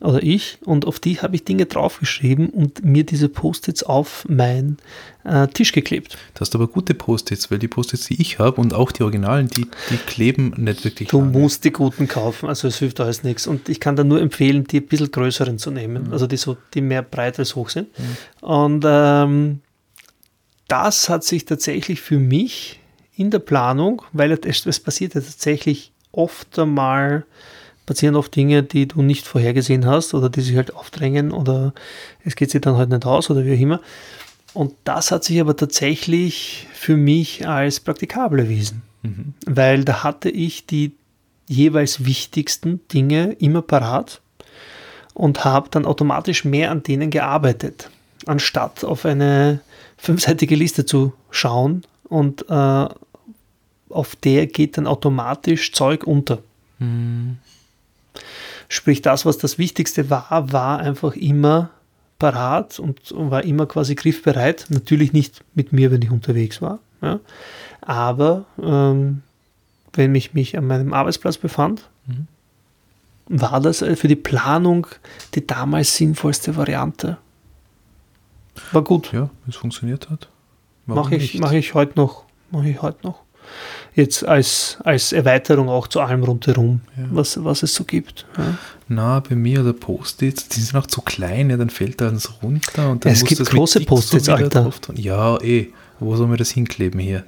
[0.00, 4.78] oder ich, und auf die habe ich Dinge draufgeschrieben und mir diese Post-its auf meinen
[5.24, 6.16] äh, Tisch geklebt.
[6.32, 9.48] Das hast aber gute Post-its, weil die Post-its, die ich habe und auch die Originalen,
[9.48, 11.10] die, die kleben nicht wirklich.
[11.10, 11.38] Du lange.
[11.38, 13.46] musst die guten kaufen, also es hilft alles nichts.
[13.46, 16.12] Und ich kann da nur empfehlen, die ein bisschen größeren zu nehmen, mhm.
[16.12, 17.88] also die so, die mehr breit als hoch sind.
[17.98, 18.46] Mhm.
[18.46, 19.60] Und ähm,
[20.66, 22.80] das hat sich tatsächlich für mich
[23.16, 27.26] in der Planung, weil es, es passiert ja tatsächlich oft einmal,
[27.90, 31.74] passieren oft Dinge, die du nicht vorhergesehen hast oder die sich halt aufdrängen oder
[32.24, 33.80] es geht sich dann halt nicht aus oder wie auch immer.
[34.54, 39.34] Und das hat sich aber tatsächlich für mich als praktikabel erwiesen, mhm.
[39.44, 40.92] weil da hatte ich die
[41.48, 44.20] jeweils wichtigsten Dinge immer parat
[45.12, 47.90] und habe dann automatisch mehr an denen gearbeitet,
[48.26, 49.62] anstatt auf eine
[49.96, 52.88] fünfseitige Liste zu schauen und äh,
[53.88, 56.38] auf der geht dann automatisch Zeug unter.
[56.78, 57.38] Mhm.
[58.72, 61.70] Sprich, das, was das Wichtigste war, war einfach immer
[62.20, 64.66] parat und, war immer quasi griffbereit.
[64.68, 66.78] Natürlich nicht mit mir, wenn ich unterwegs war.
[67.02, 67.18] Ja.
[67.80, 69.22] Aber ähm,
[69.92, 72.28] wenn ich mich an meinem Arbeitsplatz befand, mhm.
[73.28, 74.86] war das für die Planung
[75.34, 77.16] die damals sinnvollste Variante.
[78.70, 79.12] War gut.
[79.12, 80.28] Ja, wenn es funktioniert hat.
[80.86, 82.22] Mache ich, mach ich heute noch.
[82.52, 83.24] Mache ich heute noch
[83.94, 87.04] jetzt als, als Erweiterung auch zu allem rundherum, ja.
[87.10, 88.26] was, was es so gibt.
[88.36, 88.58] Ja.
[88.88, 92.42] Na, bei mir oder Post-its, die sind auch zu klein, ja, dann fällt da eins
[92.42, 92.90] runter.
[92.90, 94.70] Und dann es gibt große Post-its, Alter.
[94.94, 97.24] Ja, eh, wo soll man das hinkleben hier?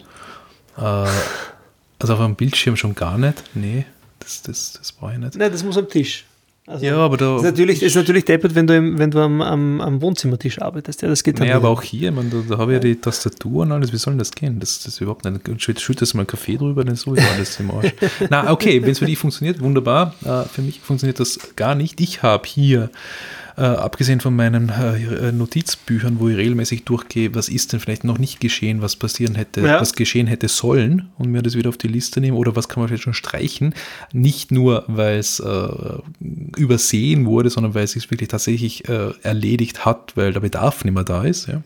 [0.77, 0.81] Äh,
[1.99, 3.43] also auf einem Bildschirm schon gar nicht.
[3.55, 3.85] Nee,
[4.19, 5.37] das, das, das brauche ich nicht.
[5.37, 6.25] Nein, das muss am Tisch.
[6.64, 7.37] Also ja, aber da.
[7.37, 11.03] Ist natürlich, ist natürlich deppert, wenn du, im, wenn du am, am, am Wohnzimmertisch arbeitest.
[11.03, 11.48] Ja, das geht dann.
[11.48, 13.92] Nee, aber auch hier, man, da, da habe ich ja die Tastatur und alles.
[13.92, 14.61] Wie soll denn das gehen?
[14.61, 15.61] Das, das ist überhaupt nicht.
[15.61, 17.92] Schüttest du mal einen Kaffee drüber, dann ist sowieso alles im Arsch.
[18.31, 20.14] Na, okay, wenn es für dich funktioniert, wunderbar.
[20.25, 22.01] Uh, für mich funktioniert das gar nicht.
[22.01, 22.90] Ich habe hier
[23.57, 28.19] äh, abgesehen von meinen äh, Notizbüchern, wo ich regelmäßig durchgehe, was ist denn vielleicht noch
[28.19, 29.81] nicht geschehen, was passieren hätte, ja.
[29.81, 32.81] was geschehen hätte sollen und mir das wieder auf die Liste nehmen oder was kann
[32.81, 33.75] man vielleicht schon streichen.
[34.12, 35.69] Nicht nur, weil es äh,
[36.57, 40.95] übersehen wurde, sondern weil es sich wirklich tatsächlich äh, erledigt hat, weil der Bedarf nicht
[40.95, 41.47] mehr da ist.
[41.49, 41.62] Ja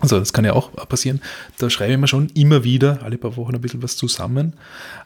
[0.00, 1.20] Also das kann ja auch passieren.
[1.58, 4.52] Da schreibe ich mir schon immer wieder, alle paar Wochen ein bisschen was zusammen.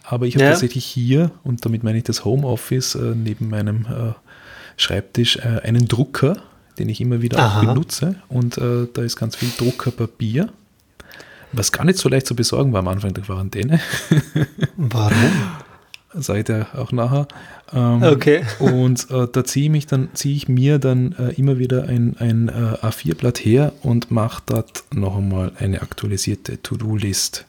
[0.05, 0.51] Aber ich habe Ja.
[0.51, 4.13] tatsächlich hier, und damit meine ich das Homeoffice, äh, neben meinem äh,
[4.77, 6.37] Schreibtisch äh, einen Drucker,
[6.79, 8.17] den ich immer wieder auch benutze.
[8.29, 10.49] Und äh, da ist ganz viel Druckerpapier.
[11.53, 13.79] Was gar nicht so leicht zu besorgen war am Anfang der Quarantäne,
[14.77, 15.33] Warum?
[16.15, 17.27] sage ich dir auch nachher.
[17.73, 18.43] Ähm, Okay.
[18.59, 22.17] Und äh, da ziehe ich, mich dann, ziehe ich mir dann äh, immer wieder ein,
[22.19, 22.53] ein äh,
[22.87, 27.47] A4-Blatt her und mache dort noch einmal eine aktualisierte To-Do-List.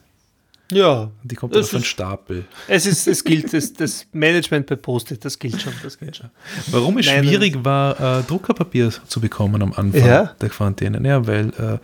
[0.74, 2.44] Ja, Die kommt auf ist- Stapel.
[2.68, 6.30] es ist, es gilt, das, das Management bei Post-it, das gilt schon, das gilt schon.
[6.70, 10.24] Warum es Nein, schwierig war, äh, Druckerpapier zu bekommen am Anfang Ja.
[10.40, 11.06] der Quarantäne.
[11.06, 11.78] Ja, weil äh,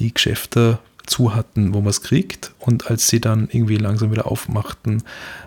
[0.00, 2.52] die Geschäfte zu hatten, wo man es kriegt.
[2.58, 5.04] Und als sie dann irgendwie langsam wieder aufmachten,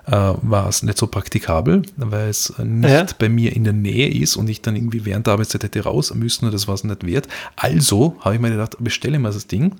[0.07, 3.05] äh, war es nicht so praktikabel, weil es nicht Ja.
[3.19, 6.13] bei mir in der Nähe ist und ich dann irgendwie während der Arbeitszeit hätte raus
[6.15, 7.27] müssen und das war es nicht wert.
[7.57, 9.75] Also habe ich mir gedacht, bestelle mal das Ding.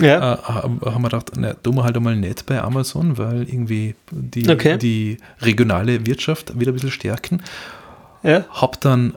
[0.00, 3.94] Ja, Äh, haben wir gedacht, na, tun wir halt einmal nicht bei Amazon, weil irgendwie
[4.10, 4.76] die, Okay.
[4.78, 7.42] die regionale Wirtschaft wieder ein bisschen stärken.
[8.22, 8.44] ja.
[8.50, 9.14] Hab dann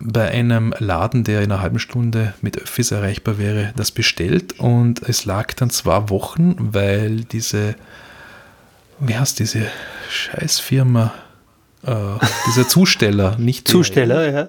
[0.00, 5.02] bei einem Laden, der in einer halben Stunde mit Öffis erreichbar wäre, das bestellt und
[5.08, 7.74] es lag dann zwei Wochen, weil diese,
[9.00, 9.66] wie heißt diese
[10.08, 11.12] Scheißfirma,
[11.82, 11.94] äh,
[12.46, 14.48] dieser Zusteller, nicht Zusteller, ja.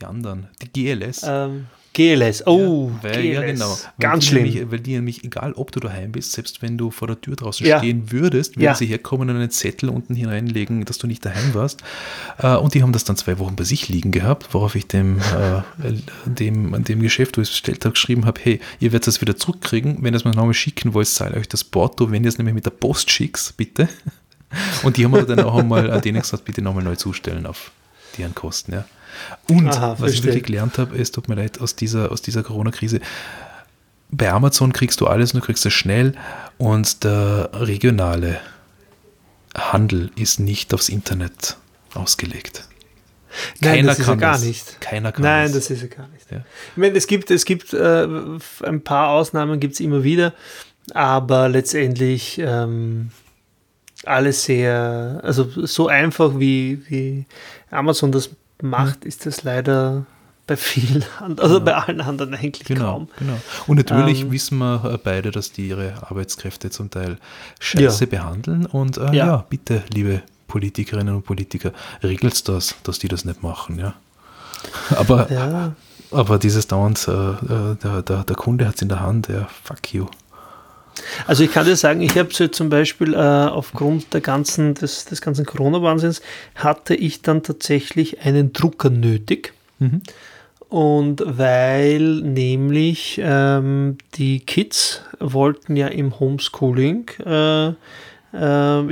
[0.00, 1.22] die anderen, die GLS.
[1.26, 3.34] Ähm, GLS, oh, Weil, GLS.
[3.34, 3.78] ja, genau.
[3.98, 4.42] Ganz die schlimm.
[4.44, 7.36] Nämlich, weil die nämlich, egal ob du daheim bist, selbst wenn du vor der Tür
[7.36, 7.78] draußen Ja.
[7.78, 8.74] stehen würdest, würden Ja.
[8.74, 11.82] sie herkommen und einen Zettel unten hineinlegen, dass du nicht daheim warst.
[12.38, 15.18] Äh, und die haben das dann zwei Wochen bei sich liegen gehabt, worauf ich dem,
[15.18, 15.62] äh,
[16.26, 19.20] dem, an dem Geschäft, wo ich es bestellt habe, geschrieben habe, hey, ihr werdet das
[19.20, 19.98] wieder zurückkriegen.
[20.02, 22.10] Wenn ihr es mir nochmal schicken wollt, zahle ich euch das Porto.
[22.10, 23.88] Wenn ihr es nämlich mit der Post schickt, bitte.
[24.82, 27.70] Und die haben aber dann auch einmal an denen gesagt, bitte nochmal neu zustellen auf
[28.18, 28.72] deren Kosten.
[28.72, 28.84] Ja.
[29.48, 32.42] Und Aha, was ich wirklich gelernt habe, es tut mir leid, aus dieser, aus dieser
[32.42, 33.00] Corona-Krise,
[34.10, 36.14] bei Amazon kriegst du alles und du kriegst es schnell
[36.58, 38.38] und der regionale
[39.56, 41.56] Handel ist nicht aufs Internet
[41.94, 42.68] ausgelegt.
[43.60, 44.44] Nein, das ist ja kann gar das.
[44.44, 44.80] nicht.
[44.80, 45.68] Keiner kann Nein, das.
[45.68, 46.30] das ist ja gar nicht.
[46.30, 46.38] Ja.
[46.38, 48.06] Ich meine, es gibt, es gibt äh,
[48.62, 50.34] ein paar Ausnahmen gibt es immer wieder,
[50.92, 53.10] aber letztendlich ähm,
[54.04, 57.26] alles sehr, also so einfach wie, wie
[57.70, 58.30] Amazon das
[58.64, 60.06] macht, ist das leider
[60.46, 61.04] bei vielen,
[61.38, 63.08] also bei allen anderen eigentlich Genau, kaum.
[63.18, 63.38] genau.
[63.66, 67.16] Und natürlich Ähm, wissen wir äh, beide, dass die ihre Arbeitskräfte zum Teil
[67.60, 68.10] scheiße Ja.
[68.10, 68.66] behandeln.
[68.66, 69.26] Und äh, Ja.
[69.26, 69.44] ja.
[69.48, 71.72] bitte, liebe Politikerinnen und Politiker,
[72.02, 73.94] regelt das, dass die das nicht machen, ja.
[74.96, 75.72] Aber, Ja,
[76.10, 79.48] aber dieses dauernd, äh, äh, der, der, der Kunde hat es in der Hand, ja,
[79.64, 80.06] fuck you.
[81.26, 85.04] Also ich kann dir sagen, ich habe so zum Beispiel äh, aufgrund der ganzen, des,
[85.04, 86.22] des ganzen Corona-Wahnsinns
[86.54, 89.52] hatte ich dann tatsächlich einen Drucker nötig.
[90.68, 97.74] Und weil nämlich ähm, die Kids wollten ja im Homeschooling äh, äh,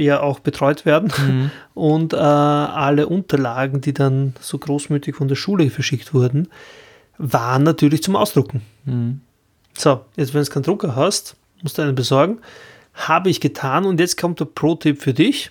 [0.03, 5.71] ja auch betreut werden und äh, alle Unterlagen, die dann so großmütig von der Schule
[5.71, 6.49] verschickt wurden,
[7.19, 8.63] waren natürlich zum Ausdrucken.
[9.77, 12.39] So, jetzt wenn du keinen Drucker hast, musst du einen besorgen.
[12.95, 15.51] Habe ich getan und jetzt kommt der Pro-Tipp für dich.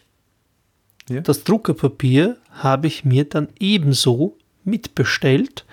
[1.10, 1.22] Ja.
[1.22, 5.66] Das Druckerpapier habe ich mir dann ebenso mitbestellt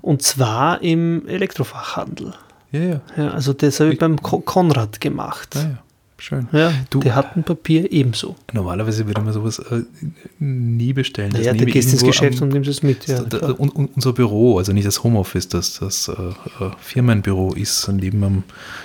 [0.00, 2.34] und zwar im Elektrofachhandel.
[2.72, 5.54] Ja, ja, Ja, also das habe ich beim Ko- Konrad gemacht.
[5.54, 5.78] ja, ja.
[6.18, 6.48] schön.
[6.52, 8.34] Ja, Du- die hatten Papier ebenso.
[8.52, 9.82] Normalerweise würde man sowas äh,
[10.38, 11.30] nie bestellen.
[11.32, 13.06] Das Ja, du gehst ins Geschäft am- und nimmst es mit.
[13.06, 17.52] Ja, Da- und, und unser Büro, also nicht das Homeoffice, das, das äh, äh, Firmenbüro
[17.54, 18.42] ist neben einem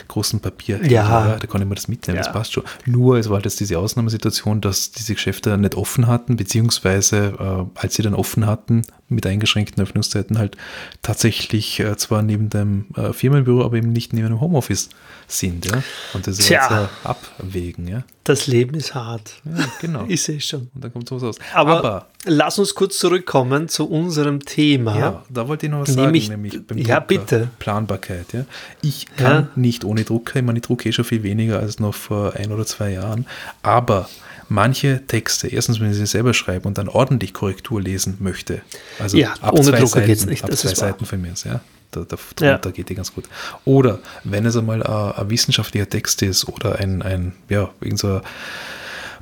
[0.08, 0.80] großen Papier.
[0.90, 1.38] Ja.
[1.40, 2.24] Da kann ich mir das mitnehmen, Ja.
[2.24, 2.64] das passt schon.
[2.86, 7.80] Nur es war halt jetzt diese Ausnahmesituation, dass diese Geschäfte nicht offen hatten, beziehungsweise äh,
[7.80, 10.58] als sie dann offen hatten, mit eingeschränkten Öffnungszeiten halt
[11.02, 14.90] tatsächlich äh, zwar neben dem äh, Firmenbüro, aber eben nicht neben dem Homeoffice
[15.28, 15.66] sind.
[15.66, 15.82] Ja?
[16.14, 16.70] Und das ist jetzt
[17.04, 17.88] Abwägen.
[17.88, 18.04] Ja?
[18.28, 19.34] Das Leben ist hart.
[19.46, 20.06] ja, genau.
[20.08, 20.70] Ich sehe schon.
[20.76, 21.38] Und dann kommt sowas raus.
[21.54, 25.00] Aber, lass uns kurz zurückkommen zu unserem Thema.
[25.00, 27.02] Ja, da wollte ich noch was Nämlich- sagen, nämlich beim ja, Drucker.
[27.08, 27.48] bitte.
[27.60, 28.34] Planbarkeit.
[28.34, 28.46] Ja.
[28.82, 29.48] Ich kann Ja.
[29.56, 32.52] nicht ohne Drucker, ich meine, ich drucke eh schon viel weniger als noch vor ein
[32.52, 33.26] oder zwei Jahren,
[33.64, 34.10] aber
[34.50, 38.62] manche Texte, erstens, wenn ich sie selber schreibe und dann ordentlich Korrektur lesen möchte,
[39.00, 40.90] also Ja, ohne zwei Drucker Seiten, geht's nicht, ab das zwei ist wahr.
[40.90, 42.58] Seiten von mir, ja, da, da, Ja.
[42.58, 43.26] geht die ganz gut.
[43.66, 48.08] Oder wenn es einmal ein, ein wissenschaftlicher Text ist oder ein, ein ja, irgend so
[48.08, 48.22] eine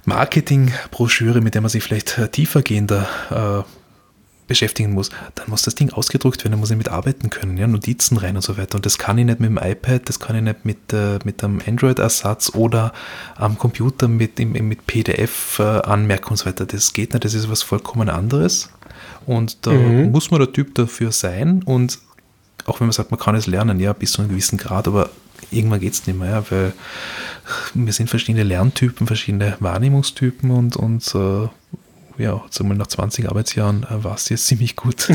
[0.06, 3.08] Marketingbroschüre, mit der man sich vielleicht äh, tiefergehender
[3.66, 3.70] äh,
[4.48, 7.66] beschäftigen muss, dann muss das Ding ausgedruckt werden, dann muss ich mit arbeiten können, ja,
[7.66, 8.76] Notizen rein und so weiter.
[8.76, 11.44] Und das kann ich nicht mit dem iPad, das kann ich nicht mit, äh, mit
[11.44, 12.94] einem Android-Ersatz oder
[13.36, 16.68] am Computer mit, im- mit PDF-Anmerkungen und so weiter.
[16.68, 18.70] Das geht nicht, das ist was vollkommen anderes.
[19.26, 20.12] Und da Mhm.
[20.12, 21.98] muss man der Typ dafür sein und
[22.66, 25.10] auch wenn man sagt, man kann es lernen, ja, bis zu einem gewissen Grad, aber
[25.52, 26.74] irgendwann geht es nicht mehr, ja, weil
[27.74, 31.48] wir sind verschiedene Lerntypen, verschiedene Wahrnehmungstypen und, und äh,
[32.18, 35.10] ja, zumal nach 20 Arbeitsjahren äh, war es jetzt ziemlich gut,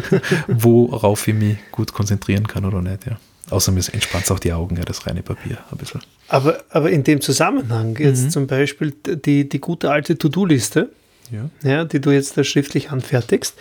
[0.48, 3.18] worauf ich mich gut konzentrieren kann oder nicht, ja.
[3.50, 6.00] Außerdem entspannt es auch die Augen, ja, das reine Papier ein bisschen.
[6.28, 8.30] Aber, aber in dem Zusammenhang, jetzt mhm.
[8.30, 10.90] zum Beispiel die, die gute alte To-Do-Liste,
[11.30, 11.50] ja.
[11.68, 11.84] ja.
[11.84, 13.56] die du jetzt da schriftlich anfertigst,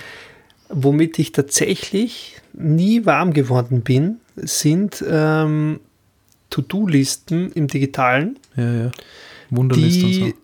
[0.73, 5.79] womit ich tatsächlich nie warm geworden bin, sind ähm,
[6.49, 8.39] To-Do-Listen im Digitalen.
[8.55, 8.91] Ja, ja.
[9.49, 10.35] Wunderliste die, und so.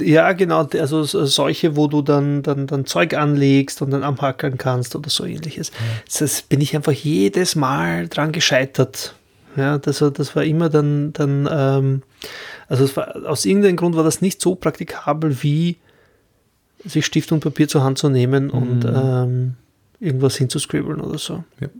[0.00, 4.94] Ja, genau, also solche, wo du dann, dann, dann Zeug anlegst und dann amhackern kannst
[4.94, 5.70] oder so ähnliches.
[5.70, 6.18] Ja.
[6.20, 9.16] Das bin ich einfach jedes Mal dran gescheitert.
[9.56, 12.02] Ja, das, das war immer dann, dann ähm,
[12.68, 15.78] also war, aus irgendeinem Grund war das nicht so praktikabel, wie
[16.84, 18.50] sich Stift und Papier zur Hand zu nehmen mhm.
[18.50, 19.54] und ähm,
[20.00, 21.44] irgendwas hinzuscribbeln oder so.
[21.60, 21.72] Yep.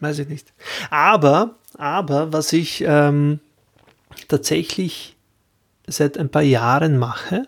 [0.00, 0.52] Weiß ich nicht.
[0.90, 3.40] Aber, aber was ich ähm,
[4.28, 5.16] tatsächlich
[5.86, 7.46] seit ein paar Jahren mache,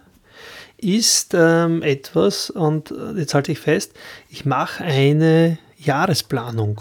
[0.77, 3.93] ist ähm, etwas, und äh, jetzt halte ich fest,
[4.29, 6.81] ich mache eine Jahresplanung.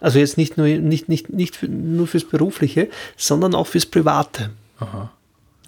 [0.00, 4.50] Also jetzt nicht nur, nicht, nicht, nicht für, nur fürs Berufliche, sondern auch fürs Private.
[4.78, 5.10] Aha.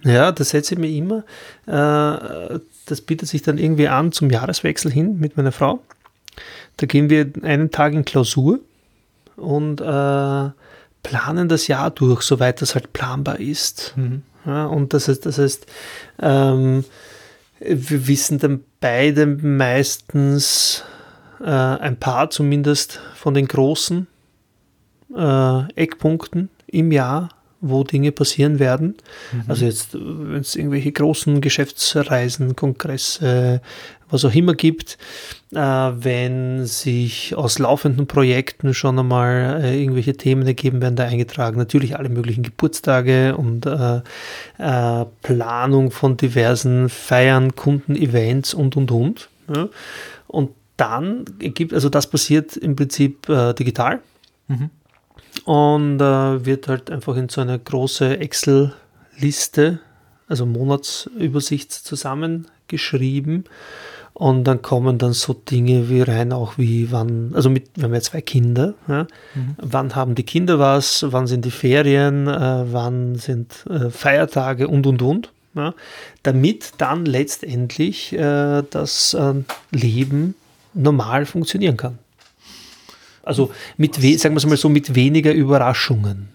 [0.04, 1.24] Ja, das setze ich mir immer.
[1.66, 5.80] Äh, das bietet sich dann irgendwie an zum Jahreswechsel hin mit meiner Frau.
[6.76, 8.60] Da gehen wir einen Tag in Klausur
[9.36, 10.50] und äh,
[11.02, 13.94] planen das Jahr durch, soweit das halt planbar ist.
[13.96, 14.22] Mhm.
[14.46, 15.66] Ja, und das heißt, das heißt
[16.20, 16.84] ähm,
[17.60, 20.84] wir wissen dann beide meistens
[21.40, 24.06] äh, ein paar zumindest von den großen
[25.14, 28.96] äh, Eckpunkten im Jahr, wo Dinge passieren werden.
[29.32, 29.44] Mhm.
[29.48, 33.60] Also jetzt, wenn es irgendwelche großen Geschäftsreisen, Kongresse,
[34.10, 34.96] was auch immer gibt,
[35.52, 41.58] äh, wenn sich aus laufenden Projekten schon einmal äh, irgendwelche Themen ergeben, werden da eingetragen.
[41.58, 44.00] Natürlich alle möglichen Geburtstage und äh,
[44.58, 49.28] äh Planung von diversen Feiern, Kunden, Events und und und.
[49.54, 49.68] Ja.
[50.26, 54.00] Und dann gibt, also das passiert im Prinzip äh, digital.
[54.46, 54.70] Mhm
[55.46, 59.80] und äh, wird halt einfach in so eine große Excel-Liste,
[60.28, 63.44] also Monatsübersicht zusammengeschrieben.
[64.14, 67.94] Und dann kommen dann so Dinge wie rein, auch wie wann, also mit, wir haben
[67.94, 69.54] ja zwei Kinder, ja, mhm.
[69.58, 74.86] wann haben die Kinder was, wann sind die Ferien, äh, wann sind äh, Feiertage und
[74.88, 75.32] und und.
[75.54, 75.74] Ja,
[76.22, 79.34] damit dann letztendlich äh, das äh,
[79.70, 80.34] Leben
[80.74, 81.98] normal funktionieren kann.
[83.28, 86.28] Also mit, sagen wir es mal so, mit weniger Überraschungen.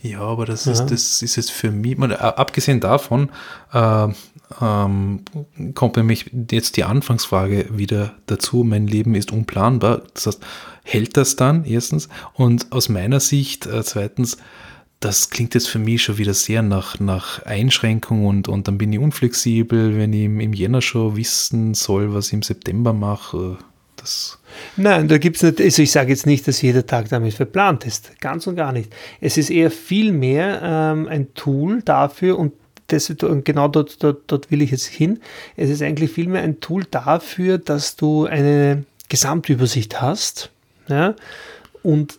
[0.00, 0.72] Ja, aber das, ja.
[0.72, 3.30] Ist, das ist jetzt für mich, man, abgesehen davon,
[3.72, 4.08] äh,
[4.60, 5.20] ähm,
[5.74, 10.02] kommt nämlich jetzt die Anfangsfrage wieder dazu, mein Leben ist unplanbar.
[10.14, 10.42] Das heißt,
[10.84, 12.08] hält das dann erstens?
[12.34, 14.38] Und aus meiner Sicht äh, zweitens,
[15.00, 18.92] das klingt jetzt für mich schon wieder sehr nach, nach Einschränkung und, und dann bin
[18.92, 23.58] ich unflexibel, wenn ich im, im Jänner schon wissen soll, was ich im September mache.
[23.98, 24.38] Das
[24.76, 27.84] Nein, da gibt es nicht, also ich sage jetzt nicht, dass jeder Tag damit verplant
[27.86, 28.20] ist.
[28.20, 28.92] Ganz und gar nicht.
[29.20, 32.52] Es ist eher viel mehr ähm, ein Tool dafür und
[32.88, 33.12] das,
[33.44, 35.20] genau dort, dort, dort will ich jetzt hin.
[35.56, 40.50] Es ist eigentlich vielmehr ein Tool dafür, dass du eine Gesamtübersicht hast.
[40.88, 41.14] Ja,
[41.82, 42.18] und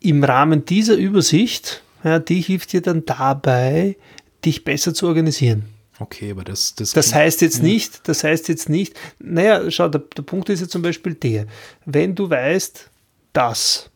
[0.00, 3.96] im Rahmen dieser Übersicht, ja, die hilft dir dann dabei,
[4.44, 5.64] dich besser zu organisieren.
[6.02, 6.74] Okay, aber das.
[6.74, 7.64] Das, das heißt jetzt ja.
[7.64, 11.46] nicht, das heißt jetzt nicht, naja, schau, der, der Punkt ist ja zum Beispiel der,
[11.84, 12.90] wenn du weißt,
[13.32, 13.88] dass,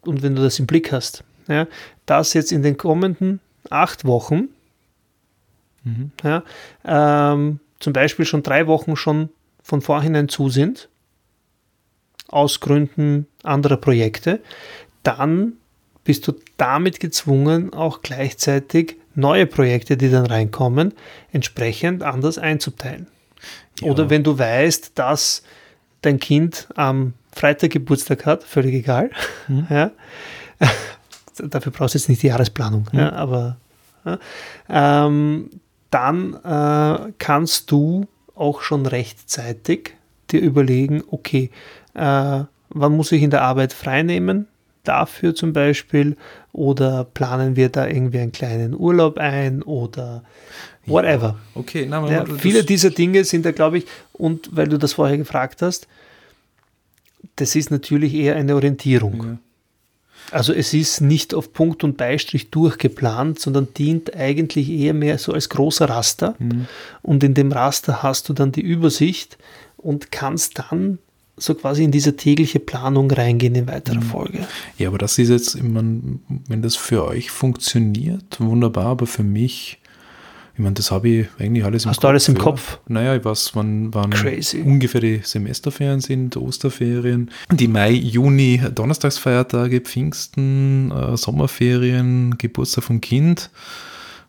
[0.00, 1.66] und wenn du das im Blick hast, ja,
[2.06, 4.48] dass jetzt in den kommenden acht Wochen,
[5.84, 6.10] mhm.
[6.24, 6.42] ja,
[6.86, 9.28] ähm, zum Beispiel schon drei Wochen schon
[9.62, 10.88] von vorhinein zu sind,
[12.28, 14.40] aus Gründen anderer Projekte,
[15.02, 15.58] dann
[16.04, 20.94] bist du damit gezwungen, auch gleichzeitig neue Projekte, die dann reinkommen,
[21.32, 23.06] entsprechend anders einzuteilen.
[23.80, 23.90] Ja.
[23.90, 25.42] Oder wenn du weißt, dass
[26.02, 29.10] dein Kind am Freitag Geburtstag hat, völlig egal,
[29.48, 29.66] mhm.
[29.70, 29.90] ja,
[31.38, 32.98] dafür brauchst du jetzt nicht die Jahresplanung, mhm.
[32.98, 33.56] ja, aber
[34.68, 35.50] ähm,
[35.90, 39.94] dann äh, kannst du auch schon rechtzeitig
[40.30, 41.50] dir überlegen, okay,
[41.94, 44.48] äh, wann muss ich in der Arbeit frei nehmen,
[44.84, 46.16] dafür zum Beispiel
[46.52, 50.24] oder planen wir da irgendwie einen kleinen Urlaub ein oder
[50.86, 51.38] whatever.
[51.54, 54.94] Ja, okay, na, ja, viele dieser Dinge sind da, glaube ich, und weil du das
[54.94, 55.86] vorher gefragt hast,
[57.36, 59.22] das ist natürlich eher eine Orientierung.
[59.22, 59.38] Ja.
[60.30, 65.32] Also es ist nicht auf Punkt und Beistrich durchgeplant, sondern dient eigentlich eher mehr so
[65.32, 66.36] als großer Raster.
[66.38, 66.66] Mhm.
[67.02, 69.36] Und in dem Raster hast du dann die Übersicht
[69.76, 70.98] und kannst dann
[71.36, 74.02] so quasi in diese tägliche Planung reingehen in weiterer Mhm.
[74.02, 74.46] Folge.
[74.78, 79.22] Ja, aber das ist jetzt, ich mein, wenn das für euch funktioniert, wunderbar, aber für
[79.22, 79.78] mich,
[80.54, 82.42] ich meine, das habe ich eigentlich alles im Hast du alles im ja.
[82.42, 82.78] Kopf?
[82.86, 84.60] Naja, ich weiß, wann, wann Crazy.
[84.60, 93.50] ungefähr die Semesterferien sind, Osterferien, die Mai, Juni, Donnerstagsfeiertage, Pfingsten, äh, Sommerferien, Geburtstag vom Kind,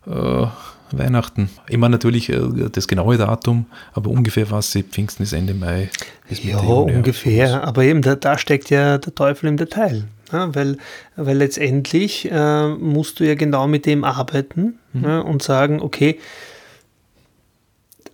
[0.08, 0.46] äh,
[0.92, 1.50] Weihnachten.
[1.70, 2.40] Immer natürlich äh,
[2.72, 5.90] das genaue Datum, aber ungefähr was ich, Pfingsten ist Ende Mai.
[6.30, 7.64] Bis Ja, Juni, ungefähr.
[7.64, 10.06] Aber eben, da, da steckt ja der Teufel im Detail.
[10.32, 10.78] Ja, weil,
[11.16, 16.20] weil letztendlich äh, musst du ja genau mit dem arbeiten ja, und sagen, okay,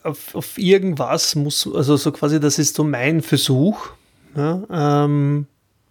[0.03, 3.89] auf, auf irgendwas muss, also so quasi, das ist so mein Versuch,
[4.35, 4.61] ja,
[5.05, 5.45] ähm,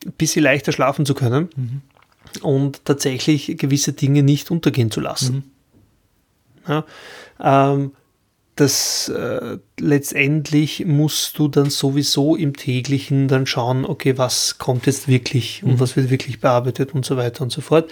[0.05, 1.83] ein bisschen leichter schlafen zu können
[2.43, 5.51] und tatsächlich gewisse Dinge nicht untergehen zu lassen.
[6.69, 6.85] Ja,
[7.41, 7.93] ähm,
[8.57, 15.07] das äh, letztendlich musst du dann sowieso im täglichen dann schauen, okay, was kommt jetzt
[15.07, 17.89] wirklich und was wird wirklich bearbeitet und so weiter und so fort.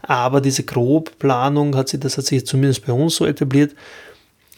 [0.00, 3.74] Aber diese Grobplanung hat sich, das hat sich jetzt zumindest bei uns so etabliert,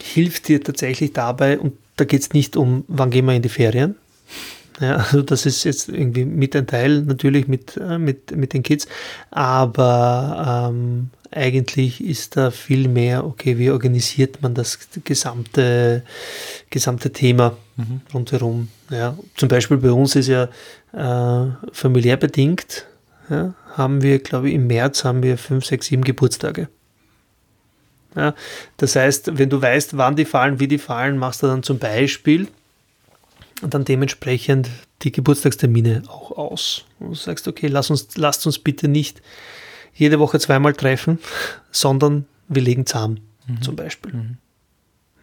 [0.01, 3.49] hilft dir tatsächlich dabei, und da geht es nicht um, wann gehen wir in die
[3.49, 3.95] Ferien.
[4.79, 8.63] Ja, also das ist jetzt irgendwie mit ein Teil natürlich mit, äh, mit, mit den
[8.63, 8.87] Kids,
[9.29, 16.03] aber ähm, eigentlich ist da viel mehr, okay, wie organisiert man das gesamte,
[16.69, 17.55] gesamte Thema
[18.13, 18.69] rundherum.
[18.89, 19.17] Ja.
[19.35, 20.49] Zum Beispiel bei uns ist ja
[20.93, 22.85] äh, familiär bedingt,
[23.29, 26.67] ja, haben wir, glaube ich, im März haben wir fünf, sechs, sieben Geburtstage.
[28.15, 28.33] Ja,
[28.77, 31.77] das heißt, wenn du weißt, wann die fallen, wie die fallen, machst du dann zum
[31.77, 32.47] Beispiel
[33.61, 34.69] dann dementsprechend
[35.03, 36.85] die Geburtstagstermine auch aus.
[36.99, 39.21] Und du sagst, okay, lass uns, lasst uns bitte nicht
[39.99, 41.19] jede Woche zweimal treffen,
[41.71, 43.19] sondern wir legen zusammen,
[43.61, 44.37] zum Beispiel.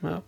[0.02, 0.22] Ja.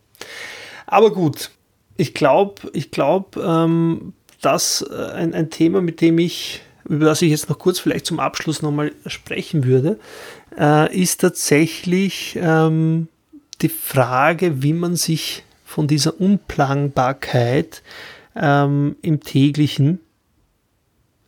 [0.86, 1.50] Aber gut,
[1.96, 7.22] ich glaube, ich glaube, ähm, dass äh, ein, ein Thema, mit dem ich, über das
[7.22, 9.98] ich jetzt noch kurz vielleicht zum Abschluss nochmal sprechen würde,
[10.58, 13.08] äh, ist tatsächlich ähm,
[13.60, 17.82] die Frage, wie man sich von dieser Unplanbarkeit
[18.34, 20.00] ähm, im täglichen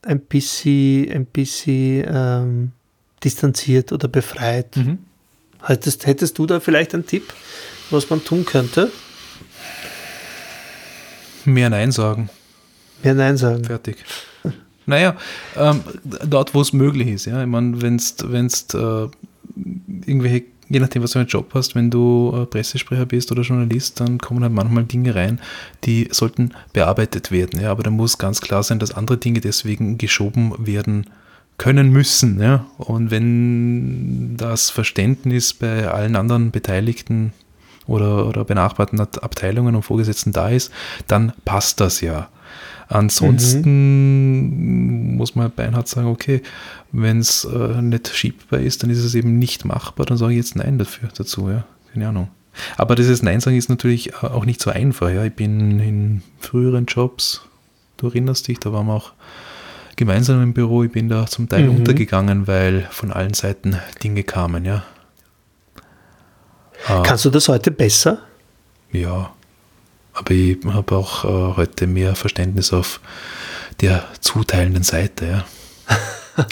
[0.02, 2.72] ein bisschen, ein bisschen ähm,
[3.24, 4.76] distanziert oder befreit.
[4.76, 4.98] Mhm.
[5.62, 7.32] Hättest, hättest du da vielleicht einen Tipp,
[7.90, 8.90] was man tun könnte?
[11.44, 12.30] Mehr Nein sagen.
[13.02, 13.64] Mehr Nein sagen.
[13.64, 13.96] Fertig.
[14.86, 15.16] Naja,
[15.56, 17.40] ähm, dort, wo es möglich ist, ja.
[17.42, 18.16] Ich meine, wenn es
[18.74, 19.08] äh,
[20.06, 23.42] irgendwelche, je nachdem, was du für einen Job hast, wenn du äh, Pressesprecher bist oder
[23.42, 25.40] Journalist, dann kommen halt manchmal Dinge rein,
[25.84, 27.70] die sollten bearbeitet werden, ja.
[27.70, 31.06] Aber da muss ganz klar sein, dass andere Dinge deswegen geschoben werden
[31.60, 32.64] können müssen, ja.
[32.78, 37.34] Und wenn das Verständnis bei allen anderen Beteiligten
[37.86, 40.72] oder, oder benachbarten Abteilungen und Vorgesetzten da ist,
[41.06, 42.30] dann passt das ja.
[42.88, 43.66] Ansonsten
[45.16, 46.40] muss man beinhart sagen, okay,
[46.92, 50.38] wenn es äh, nicht schiebbar ist, dann ist es eben nicht machbar, dann sage ich
[50.38, 51.64] jetzt Nein dafür dazu, ja.
[51.92, 52.28] Keine Ahnung.
[52.78, 55.26] Aber dieses Nein sagen ist natürlich äh, auch nicht so einfach, ja.
[55.26, 57.42] Ich bin in früheren Jobs,
[57.98, 59.12] du erinnerst dich, da waren wir auch
[60.00, 61.76] gemeinsam im Büro, ich bin da zum Teil Mhm.
[61.76, 64.82] untergegangen, weil von allen Seiten Dinge kamen, ja.
[66.88, 67.02] Ah.
[67.04, 68.18] Kannst du das heute besser?
[68.90, 69.32] Ja,
[70.14, 73.00] aber ich habe auch äh, heute mehr Verständnis auf
[73.80, 75.26] der zuteilenden Seite.
[75.26, 75.44] Ja.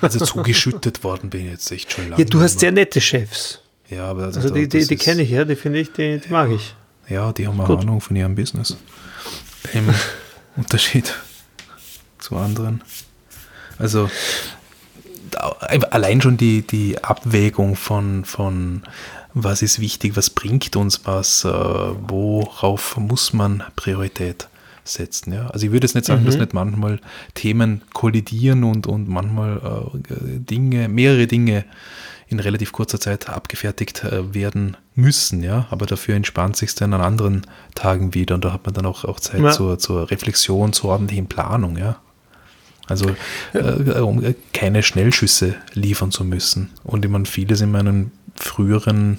[0.03, 2.23] Also zugeschüttet worden bin ich jetzt echt schon lange.
[2.23, 3.61] Ja, du hast sehr nette Chefs.
[3.89, 6.29] Ja, aber also Also die, die, die kenne ich ja, die finde ich, die, die
[6.31, 6.75] mag ich.
[7.09, 7.79] Ja, die haben eine.
[7.79, 8.77] Ahnung von ihrem Business.
[9.73, 9.89] Im
[10.57, 11.15] Unterschied
[12.19, 12.83] zu anderen.
[13.79, 14.09] Also
[15.91, 18.83] allein schon die, die Abwägung von, von
[19.35, 24.49] was ist wichtig, was bringt uns was, äh, worauf muss man Priorität
[24.85, 25.33] setzen.
[25.33, 25.49] Ja?
[25.49, 26.99] Also ich würde jetzt nicht sagen, dass nicht manchmal
[27.35, 31.65] Themen kollidieren und, und manchmal äh, Dinge, mehrere Dinge
[32.29, 37.01] in relativ kurzer Zeit abgefertigt äh, werden müssen, ja, aber dafür entspannt sich dann an
[37.01, 39.51] anderen Tagen wieder und da hat man dann auch, auch Zeit Ja.
[39.51, 42.01] zur, zur Reflexion, zur ordentlichen Planung, ja.
[42.89, 43.11] Also
[43.53, 46.71] äh, um äh, keine Schnellschüsse liefern zu müssen.
[46.85, 49.19] Und ich meine, vieles in meinem früheren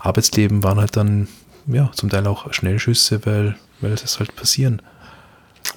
[0.00, 1.28] Arbeitsleben waren halt dann,
[1.66, 4.82] ja, zum Teil auch Schnellschüsse, weil, weil es halt passieren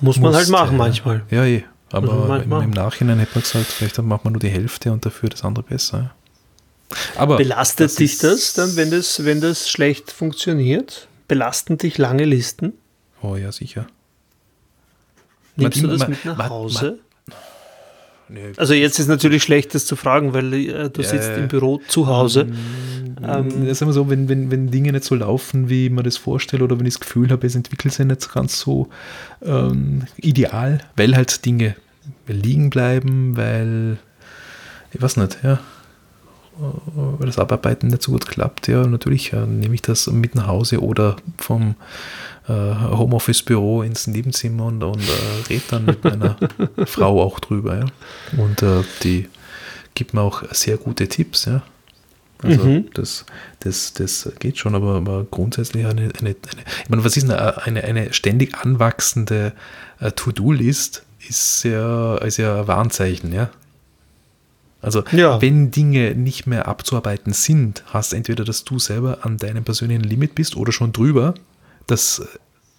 [0.02, 0.78] Muss man halt musste, machen ja.
[0.78, 1.22] manchmal.
[1.30, 1.64] Ja, eh.
[1.92, 2.64] Aber halt im, machen.
[2.66, 5.64] im Nachhinein hätte man gesagt, vielleicht macht man nur die Hälfte und dafür das andere
[5.64, 6.14] besser.
[7.16, 11.08] Aber Belastet dich ist- das dann, wenn das, wenn das schlecht funktioniert?
[11.28, 12.74] Belasten dich lange Listen?
[13.22, 13.88] Oh ja, sicher.
[15.60, 17.00] Nimmst du das mit nach man- Hause?
[18.32, 21.38] Nee, Also jetzt ist natürlich schlecht, das zu fragen, weil äh, du Ja, sitzt ja.
[21.38, 22.42] im Büro zu Hause.
[22.42, 26.04] Ähm, ähm, das ist immer so, wenn, wenn, wenn Dinge nicht so laufen, wie man
[26.04, 28.88] das vorstellt, oder wenn ich das Gefühl habe, es entwickelt sich nicht ganz so
[29.44, 31.76] ähm, ideal, weil halt Dinge
[32.28, 33.98] liegen bleiben, weil
[34.94, 35.60] ich weiß nicht, ja,
[36.60, 40.46] weil das Abarbeiten nicht so gut klappt, ja, natürlich äh, nehme ich das mit nach
[40.48, 41.76] Hause oder vom
[42.50, 46.38] äh, Homeoffice-Büro ins Nebenzimmer und, und äh, rede dann mit meiner
[46.86, 47.86] Frau auch drüber, ja.
[48.38, 49.30] Und äh, die
[49.94, 51.62] gibt mir auch sehr gute Tipps, ja.
[52.42, 52.90] Also mhm.
[52.94, 53.26] das,
[53.60, 56.36] das, das geht schon, aber, aber grundsätzlich eine, eine, eine,
[56.84, 59.54] ich meine, was ist eine, eine, eine ständig anwachsende
[60.00, 63.50] äh, To-Do-List, ist ja, ist ja ein Warnzeichen, ja.
[64.82, 65.42] Also ja.
[65.42, 70.36] wenn Dinge nicht mehr abzuarbeiten sind, hast entweder, dass du selber an deinem persönlichen Limit
[70.36, 71.34] bist oder schon drüber,
[71.90, 72.22] dass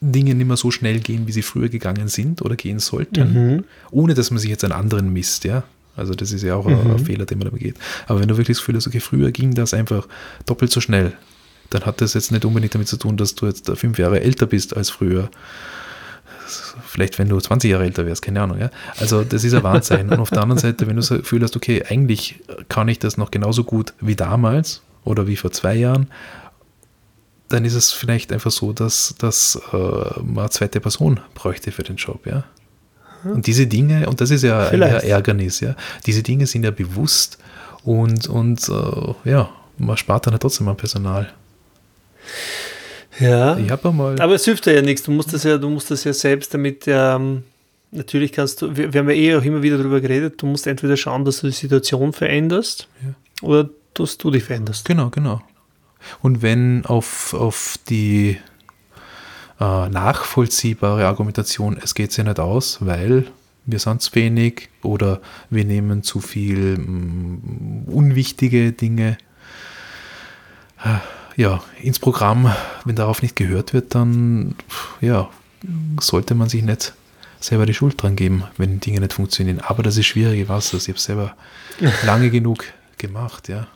[0.00, 3.64] Dinge nicht mehr so schnell gehen, wie sie früher gegangen sind oder gehen sollten, mhm.
[3.90, 5.64] ohne dass man sich jetzt an anderen misst, ja.
[5.96, 6.92] Also das ist ja auch mhm.
[6.92, 7.76] ein, Fehler, den man da begeht.
[8.06, 10.08] Aber wenn du wirklich das Gefühl hast, okay, früher ging das einfach
[10.46, 11.12] doppelt so schnell,
[11.68, 14.46] dann hat das jetzt nicht unbedingt damit zu tun, dass du jetzt fünf Jahre älter
[14.46, 15.28] bist als früher,
[16.86, 18.58] vielleicht wenn du 20 Jahre älter wärst, keine Ahnung.
[18.58, 18.70] Ja?
[18.98, 20.08] Also das ist ein Wahnsinn.
[20.08, 23.18] Und auf der anderen Seite, wenn du das Gefühl hast, okay, eigentlich kann ich das
[23.18, 26.08] noch genauso gut wie damals oder wie vor zwei Jahren,
[27.50, 31.82] dann ist es vielleicht einfach so, dass, dass äh, man eine zweite Person bräuchte für
[31.82, 32.26] den Job.
[32.26, 32.44] Ja?
[33.24, 35.74] Und diese Dinge, und das ist ja ein Ärgernis, ja,
[36.06, 37.38] diese Dinge sind ja bewusst
[37.84, 41.32] und, und äh, ja, man spart dann ja trotzdem am Personal.
[43.18, 43.58] Ja.
[43.58, 44.20] Ich habe mal.
[44.20, 45.02] Aber es hilft ja nichts.
[45.02, 46.84] Du musst das ja, du musst das ja selbst damit.
[46.86, 47.42] Ähm,
[47.90, 48.74] natürlich kannst du.
[48.76, 50.40] Wir, wir, haben ja eh auch immer wieder darüber geredet.
[50.40, 53.14] Du musst entweder schauen, dass du die Situation veränderst ja.
[53.46, 54.86] oder dass du dich veränderst.
[54.86, 55.42] Genau, genau.
[56.22, 58.38] Und wenn auf, auf die
[59.60, 63.26] äh, nachvollziehbare Argumentation, es geht sich nicht aus, weil
[63.66, 65.20] wir sind zu wenig oder
[65.50, 69.18] wir nehmen zu viel mh, mm, unwichtige Dinge
[71.36, 72.52] ja, ins Programm,
[72.84, 74.54] wenn darauf nicht gehört wird, dann
[75.00, 75.28] ja,
[76.00, 76.94] sollte man sich nicht
[77.38, 79.60] selber die Schuld dran geben, wenn Dinge nicht funktionieren.
[79.60, 80.82] Aber das ist schwierig, was das.
[80.82, 81.34] Ich habe es selber
[82.04, 82.64] lange genug
[82.98, 83.66] gemacht, ja.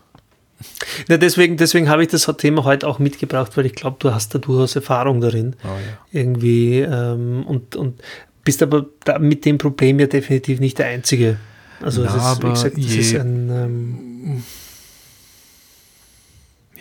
[1.09, 4.35] Ja, deswegen deswegen habe ich das Thema heute auch mitgebracht, weil ich glaube, du hast
[4.35, 5.57] da durchaus Erfahrung darin.
[5.65, 5.99] Oh, ja.
[6.13, 8.03] Irgendwie ähm, und, und
[8.45, 8.87] bist aber
[9.19, 11.39] mit dem Problem ja definitiv nicht der Einzige.
[11.81, 14.43] Also Na, es ist, wie gesagt, das ist ein ähm,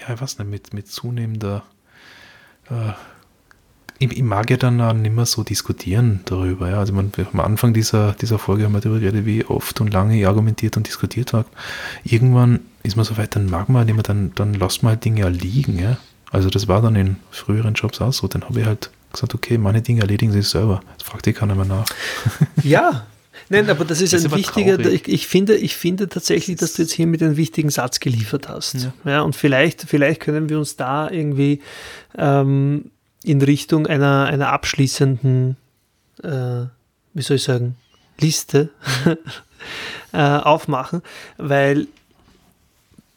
[0.08, 1.64] ja, ich weiß nicht, mit, mit zunehmender,
[2.70, 2.92] äh,
[4.00, 6.70] ich, ich, mag ja dann auch nicht mehr so diskutieren darüber.
[6.70, 6.80] Ja.
[6.80, 10.20] Also man, am Anfang dieser, dieser Folge haben wir darüber geredet, wie oft und lange
[10.20, 11.48] ich argumentiert und diskutiert habe.
[12.04, 15.06] Irgendwann ist man so weit, dann mag man nicht mehr, dann, dann lässt man halt
[15.06, 15.80] Dinge ja liegen.
[15.80, 15.98] Ja.
[16.32, 18.28] Also das war dann in früheren Jobs auch so.
[18.28, 20.82] Dann habe ich halt gesagt, okay, meine Dinge erledigen sich selber.
[20.98, 21.86] Das fragt eh keiner mehr nach.
[22.64, 23.06] Ja,
[23.50, 26.74] Nein, aber das ist das ein ist wichtiger, ich, ich, finde, ich finde tatsächlich, dass
[26.74, 28.76] du jetzt hier mit einem wichtigen Satz geliefert hast.
[28.76, 28.94] Ja.
[29.06, 31.60] ja und vielleicht, vielleicht können wir uns da irgendwie
[32.18, 32.92] ähm,
[33.24, 35.58] in Richtung einer, einer abschließenden,
[36.24, 36.28] äh,
[37.14, 37.76] wie soll ich sagen,
[38.20, 38.70] Liste
[40.14, 41.02] äh, aufmachen,
[41.38, 41.88] weil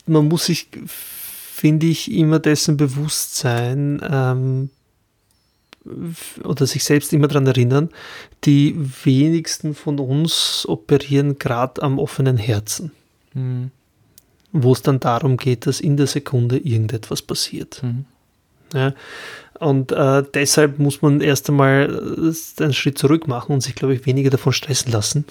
[0.06, 4.70] man muss sich, finde ich, immer dessen bewusst sein, ähm,
[6.44, 7.90] oder sich selbst immer daran erinnern,
[8.44, 12.92] die wenigsten von uns operieren gerade am offenen Herzen.
[13.34, 13.70] Mhm.
[14.52, 17.82] Wo es dann darum geht, dass in der Sekunde irgendetwas passiert.
[17.82, 18.04] Mhm.
[18.74, 18.94] Ja,
[19.60, 23.94] und äh, deshalb muss man erst einmal äh, einen Schritt zurück machen und sich, glaube
[23.94, 25.24] ich, weniger davon stressen lassen.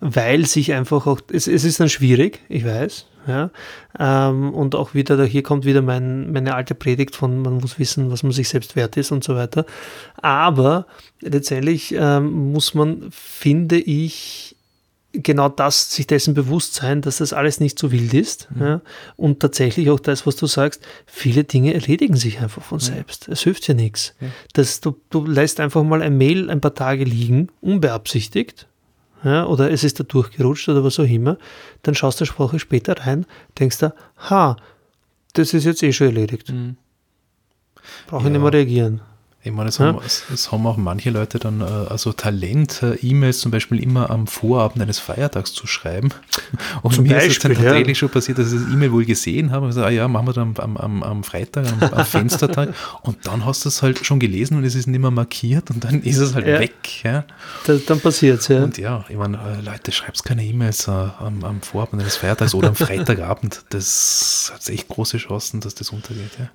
[0.00, 3.50] Weil sich einfach auch, es, es ist dann schwierig, ich weiß, ja?
[3.98, 7.78] Ähm, und auch wieder, da hier kommt wieder mein, meine alte Predigt von, man muss
[7.78, 9.66] wissen, was man sich selbst wert ist und so weiter.
[10.16, 10.86] Aber
[11.20, 14.56] letztendlich ähm, muss man, finde ich,
[15.12, 18.48] genau das, sich dessen bewusst sein, dass das alles nicht so wild ist.
[18.54, 18.62] Mhm.
[18.62, 18.80] Ja?
[19.16, 22.86] Und tatsächlich auch das, was du sagst, viele Dinge erledigen sich einfach von ja.
[22.86, 23.28] selbst.
[23.28, 24.14] Es hilft ja nichts.
[24.20, 24.64] Ja.
[24.82, 28.66] du, du lässt einfach mal ein Mail ein paar Tage liegen, unbeabsichtigt,
[29.24, 31.38] ja, oder es ist da durchgerutscht oder was auch immer,
[31.82, 33.26] dann schaust du eine Woche später rein,
[33.58, 33.94] denkst du,
[34.30, 34.56] ha,
[35.34, 36.50] das ist jetzt eh schon erledigt.
[36.50, 36.76] Mhm.
[38.06, 39.00] Brauche ich nicht mehr reagieren.
[39.44, 39.86] Ich meine, es, ja.
[39.86, 44.10] haben, es, haben, auch manche Leute dann, äh, also Talent, äh, E-Mails zum Beispiel immer
[44.10, 46.08] am Vorabend eines Feiertags zu schreiben.
[46.82, 47.62] Und zum mir Beispiel, ist es dann ja.
[47.62, 50.26] tatsächlich schon passiert, dass ich das E-Mail wohl gesehen habe und gesagt, ah ja, machen
[50.26, 52.74] wir dann am, am, am Freitag, am, am Fenstertag.
[53.02, 55.84] und dann hast du es halt schon gelesen und es ist nicht mehr markiert und
[55.84, 56.58] dann ist es halt ja.
[56.58, 57.04] weg.
[57.04, 57.24] Ja.
[57.64, 58.64] Das, dann passiert es, ja.
[58.64, 62.68] Und ja, ich meine, äh, Leute, schreibt keine E-Mails am, am Vorabend eines Feiertags oder
[62.68, 63.64] am Freitagabend.
[63.68, 66.32] Das hat echt große Chancen, dass das untergeht.
[66.40, 66.50] Ja.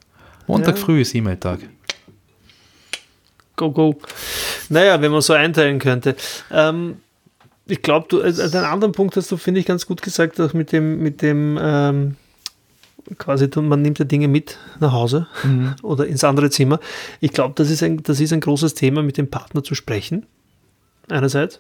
[0.48, 1.60] Montag früh ist E-Mail-Tag
[3.56, 3.96] go, go.
[4.70, 6.16] Naja, wenn man so einteilen könnte.
[6.52, 6.98] Ähm,
[7.66, 10.54] ich glaube, du, also einen anderen Punkt hast du, finde ich, ganz gut gesagt, auch
[10.54, 12.16] mit dem, mit dem, ähm,
[13.18, 15.76] quasi, man nimmt ja Dinge mit nach Hause mhm.
[15.82, 16.80] oder ins andere Zimmer.
[17.20, 20.26] Ich glaube, das, ist ein, das ist ein großes Thema, mit dem Partner zu sprechen,
[21.10, 21.60] einerseits.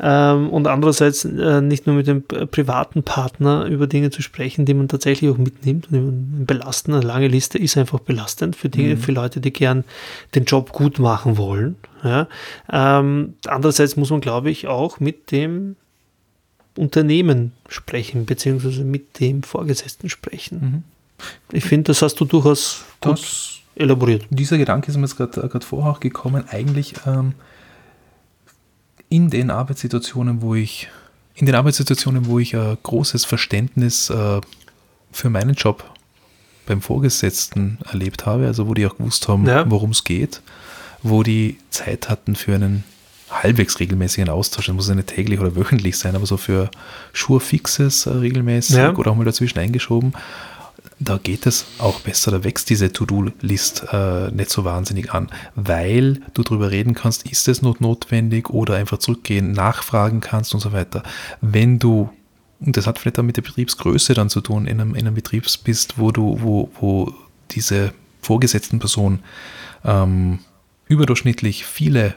[0.00, 4.74] Ähm, und andererseits äh, nicht nur mit dem privaten Partner über Dinge zu sprechen, die
[4.74, 6.92] man tatsächlich auch mitnimmt und belasten.
[6.92, 8.98] Eine lange Liste ist einfach belastend für, die, mhm.
[8.98, 9.84] für Leute, die gern
[10.34, 11.76] den Job gut machen wollen.
[12.02, 12.26] Ja.
[12.72, 15.76] Ähm, andererseits muss man, glaube ich, auch mit dem
[16.76, 20.60] Unternehmen sprechen, beziehungsweise mit dem Vorgesetzten sprechen.
[20.60, 20.82] Mhm.
[21.52, 24.26] Ich finde, das hast du durchaus gut das, elaboriert.
[24.30, 26.44] Dieser Gedanke ist mir jetzt gerade vorher auch gekommen.
[26.48, 27.34] Eigentlich ähm,
[29.14, 30.88] in den Arbeitssituationen, wo ich,
[31.36, 34.40] in den Arbeitssituationen, wo ich ein großes Verständnis äh,
[35.12, 35.88] für meinen Job
[36.66, 39.70] beim Vorgesetzten erlebt habe, also wo die auch gewusst haben, ja.
[39.70, 40.42] worum es geht,
[41.04, 42.82] wo die Zeit hatten für einen
[43.30, 46.68] halbwegs regelmäßigen Austausch, das muss ja nicht täglich oder wöchentlich sein, aber so für
[47.12, 48.94] Schurfixes äh, regelmäßig ja.
[48.94, 50.12] oder auch mal dazwischen eingeschoben,
[50.98, 56.20] da geht es auch besser, da wächst diese To-Do-List äh, nicht so wahnsinnig an, weil
[56.34, 60.72] du darüber reden kannst, ist es not notwendig oder einfach zurückgehen, nachfragen kannst und so
[60.72, 61.02] weiter.
[61.40, 62.10] Wenn du,
[62.60, 65.16] und das hat vielleicht auch mit der Betriebsgröße dann zu tun, in einem, in einem
[65.16, 67.12] Betrieb bist, wo du, wo, wo
[67.50, 67.92] diese
[68.22, 69.20] vorgesetzten Person
[69.84, 70.38] ähm,
[70.86, 72.14] überdurchschnittlich viele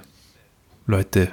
[0.86, 1.32] Leute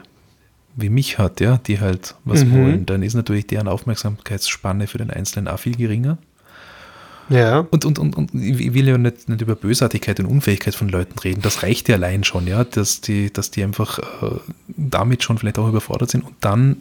[0.76, 2.52] wie mich hat, ja, die halt was mhm.
[2.52, 6.18] wollen, dann ist natürlich deren Aufmerksamkeitsspanne für den Einzelnen auch viel geringer.
[7.28, 7.60] Ja.
[7.70, 11.18] Und, und, und, und ich will ja nicht, nicht über Bösartigkeit und Unfähigkeit von Leuten
[11.18, 11.42] reden.
[11.42, 14.36] Das reicht ja allein schon, ja, dass die, dass die einfach äh,
[14.68, 16.24] damit schon vielleicht auch überfordert sind.
[16.24, 16.76] Und dann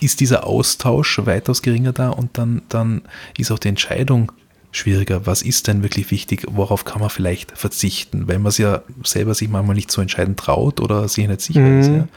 [0.00, 3.02] ist dieser Austausch weitaus geringer da und dann, dann
[3.36, 4.32] ist auch die Entscheidung
[4.72, 5.26] schwieriger.
[5.26, 6.46] Was ist denn wirklich wichtig?
[6.50, 8.28] Worauf kann man vielleicht verzichten?
[8.28, 11.60] Weil man es ja selber sich manchmal nicht so entscheiden traut oder sich nicht sicher
[11.60, 11.80] mhm.
[11.80, 11.88] ist.
[11.88, 12.08] Ja?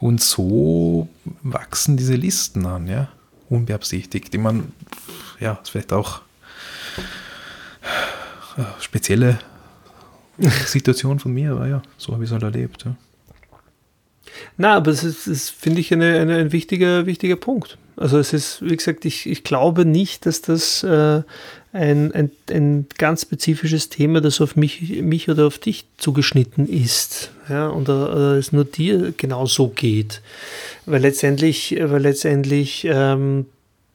[0.00, 1.08] Und so
[1.42, 3.08] wachsen diese Listen an, ja,
[3.48, 4.34] unbeabsichtigt.
[4.34, 4.64] Ich meine,
[5.38, 6.22] ja, ist vielleicht auch
[8.80, 9.38] spezielle
[10.66, 12.84] Situation von mir, aber ja, so habe ich es halt erlebt.
[12.84, 12.96] Ja.
[14.56, 17.78] Na, aber es ist, ist finde ich, eine, eine, ein wichtiger, wichtiger Punkt.
[17.96, 21.22] Also es ist, wie gesagt, ich, ich glaube nicht, dass das äh,
[21.72, 27.30] ein, ein, ein ganz spezifisches Thema, das auf mich, mich oder auf dich zugeschnitten ist.
[27.48, 30.22] Ja, und äh, es nur dir genau so geht.
[30.86, 33.46] Weil letztendlich, weil letztendlich ähm,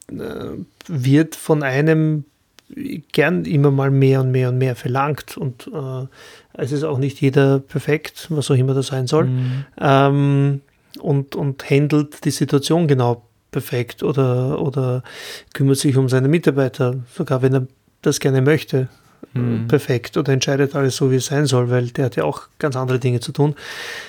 [0.08, 0.50] äh,
[0.86, 2.24] wird von einem
[3.12, 6.06] gern immer mal mehr und mehr und mehr verlangt und äh,
[6.54, 9.64] es ist auch nicht jeder perfekt, was auch immer das sein soll, mhm.
[9.80, 10.60] ähm,
[11.00, 15.02] und, und handelt die Situation genau perfekt oder, oder
[15.54, 17.66] kümmert sich um seine Mitarbeiter, sogar wenn er
[18.02, 18.88] das gerne möchte,
[19.32, 19.68] mhm.
[19.68, 22.76] perfekt oder entscheidet alles so, wie es sein soll, weil der hat ja auch ganz
[22.76, 23.54] andere Dinge zu tun.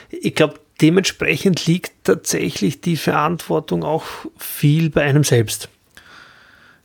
[0.09, 4.05] Ich glaube, dementsprechend liegt tatsächlich die Verantwortung auch
[4.37, 5.69] viel bei einem selbst.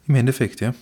[0.07, 0.75] Im Endeffekt, ja.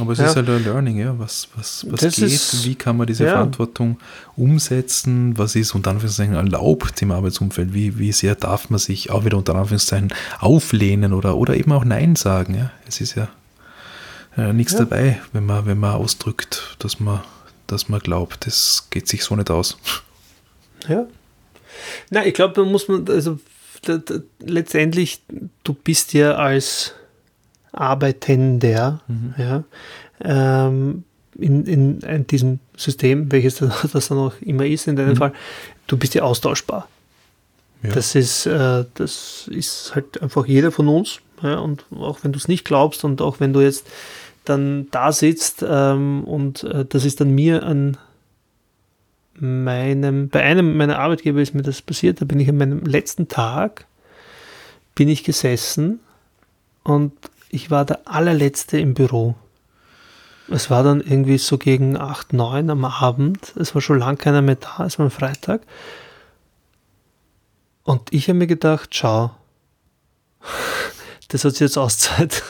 [0.00, 0.26] Aber es ja.
[0.26, 1.18] ist halt ein Learning, ja.
[1.18, 3.32] Was, was, was geht, ist, wie kann man diese ja.
[3.32, 3.98] Verantwortung
[4.36, 9.24] umsetzen, was ist unter Anführungszeichen erlaubt im Arbeitsumfeld, wie, wie sehr darf man sich auch
[9.24, 12.70] wieder unter Anführungszeichen auflehnen oder, oder eben auch Nein sagen, ja.
[12.86, 13.28] Es ist ja
[14.36, 14.80] äh, nichts ja.
[14.80, 17.20] dabei, wenn man, wenn man ausdrückt, dass man,
[17.66, 19.78] dass man glaubt, das geht sich so nicht aus.
[20.88, 21.06] Ja.
[22.10, 23.38] Na, ich glaube, da muss man, also
[23.82, 25.22] da, da, letztendlich,
[25.64, 26.94] du bist ja als
[27.72, 29.34] Arbeitender, mhm.
[29.36, 29.64] ja,
[30.20, 31.04] ähm,
[31.38, 33.56] in, in, in, diesem System, welches
[33.92, 35.16] das dann auch immer ist in deinem mhm.
[35.16, 35.32] Fall,
[35.86, 36.88] du bist ja austauschbar.
[37.82, 37.90] Ja.
[37.92, 41.20] Das, ist, äh, das ist halt einfach jeder von uns.
[41.42, 43.86] Ja, und auch wenn du es nicht glaubst und auch wenn du jetzt
[44.44, 47.96] dann da sitzt ähm, und äh, das ist dann mir an
[49.34, 53.28] meinem, bei einem meiner Arbeitgeber ist mir das passiert, da bin ich an meinem letzten
[53.28, 53.86] Tag,
[54.94, 56.00] bin ich gesessen
[56.82, 57.12] und
[57.50, 59.34] ich war der allerletzte im Büro.
[60.50, 63.52] Es war dann irgendwie so gegen 8, 9 am Abend.
[63.56, 64.84] Es war schon lange keiner mehr da.
[64.86, 65.62] Es war ein Freitag.
[67.84, 69.30] Und ich habe mir gedacht, schau,
[71.28, 72.42] das hat sich jetzt Auszeit.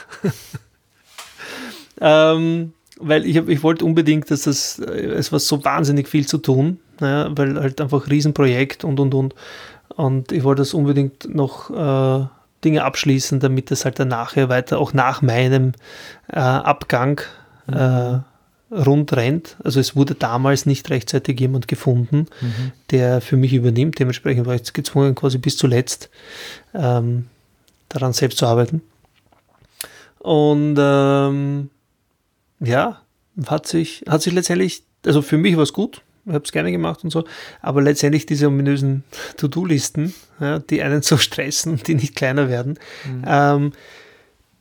[2.01, 6.81] ähm, weil ich, ich wollte unbedingt, dass das, es war so wahnsinnig viel zu tun,
[7.01, 9.35] ja, weil halt einfach Riesenprojekt und und und.
[9.95, 12.27] Und ich wollte das unbedingt noch äh,
[12.65, 15.73] Dinge abschließen, damit es halt dann nachher weiter, auch nach meinem
[16.29, 17.21] äh, Abgang,
[17.71, 18.19] äh,
[18.71, 19.57] rund rennt.
[19.65, 22.73] Also es wurde damals nicht rechtzeitig jemand gefunden, mhm.
[22.91, 23.99] der für mich übernimmt.
[23.99, 26.11] Dementsprechend war ich gezwungen, quasi bis zuletzt
[26.75, 27.27] ähm,
[27.89, 28.83] daran selbst zu arbeiten.
[30.19, 31.71] Und ähm,
[32.61, 33.01] ja,
[33.47, 37.05] hat sich, hat sich letztendlich, also für mich war es gut, habe es gerne gemacht
[37.05, 37.25] und so,
[37.61, 39.05] aber letztendlich diese ominösen
[39.37, 43.25] To-Do-Listen, ja, die einen so stressen, die nicht kleiner werden, mhm.
[43.27, 43.73] ähm,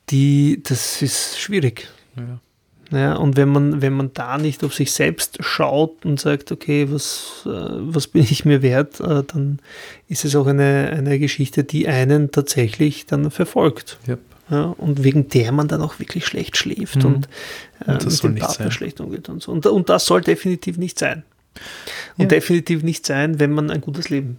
[0.09, 1.89] die, das ist schwierig.
[2.15, 2.39] Ja.
[2.91, 6.87] Ja, und wenn man, wenn man da nicht auf sich selbst schaut und sagt, okay,
[6.89, 9.59] was, äh, was bin ich mir wert, äh, dann
[10.07, 13.97] ist es auch eine, eine Geschichte, die einen tatsächlich dann verfolgt.
[14.07, 14.19] Yep.
[14.49, 17.05] Ja, und wegen der man dann auch wirklich schlecht schläft mhm.
[17.05, 17.29] und,
[17.85, 18.71] äh, und mit dem Partner sein.
[18.71, 19.51] schlecht umgeht und so.
[19.51, 21.23] Und, und das soll definitiv nicht sein.
[22.17, 22.27] Und ja.
[22.29, 24.37] definitiv nicht sein, wenn man ein gutes Leben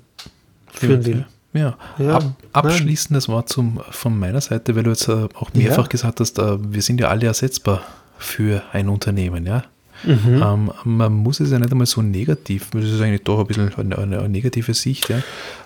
[0.72, 1.26] führen will.
[1.54, 2.16] Ja, ja.
[2.16, 5.88] Ab, abschließendes Wort zum, von meiner Seite, weil du jetzt äh, auch mehrfach ja.
[5.88, 7.82] gesagt hast, äh, wir sind ja alle ersetzbar
[8.18, 9.64] für ein Unternehmen, ja.
[10.04, 10.42] Mhm.
[10.42, 13.74] Ähm, man muss es ja nicht einmal so negativ, das ist eigentlich doch ein bisschen
[13.74, 15.22] eine, eine, eine negative Sicht, ja.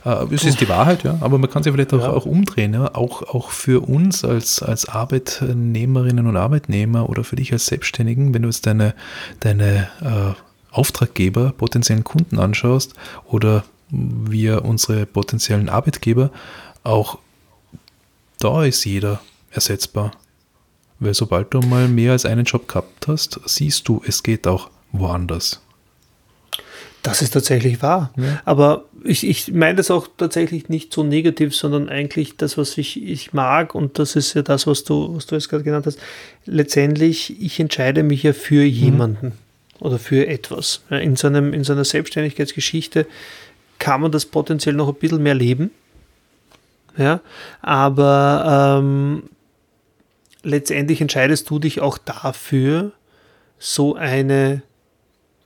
[0.06, 2.10] Äh, es ist die Wahrheit, ja, aber man kann es ja vielleicht auch, ja.
[2.10, 2.94] auch umdrehen, ja.
[2.94, 8.42] Auch, auch für uns als, als Arbeitnehmerinnen und Arbeitnehmer oder für dich als Selbstständigen, wenn
[8.42, 8.94] du jetzt deine,
[9.40, 10.32] deine äh,
[10.72, 12.94] Auftraggeber, potenziellen Kunden anschaust
[13.24, 16.30] oder wir unsere potenziellen Arbeitgeber,
[16.82, 17.18] auch
[18.38, 19.20] da ist jeder
[19.50, 20.12] ersetzbar.
[20.98, 24.70] Weil sobald du mal mehr als einen Job gehabt hast, siehst du, es geht auch
[24.92, 25.60] woanders.
[27.02, 28.12] Das ist tatsächlich wahr.
[28.16, 28.40] Ja.
[28.44, 33.02] Aber ich, ich meine das auch tatsächlich nicht so negativ, sondern eigentlich das, was ich,
[33.02, 35.98] ich mag, und das ist ja das, was du, was du jetzt gerade genannt hast.
[36.46, 39.41] Letztendlich, ich entscheide mich ja für jemanden mhm.
[39.82, 40.82] Oder für etwas.
[40.90, 43.06] In so, einem, in so einer Selbstständigkeitsgeschichte
[43.78, 45.70] kann man das potenziell noch ein bisschen mehr leben.
[46.96, 47.20] Ja,
[47.62, 49.30] aber ähm,
[50.42, 52.92] letztendlich entscheidest du dich auch dafür,
[53.58, 54.62] so eine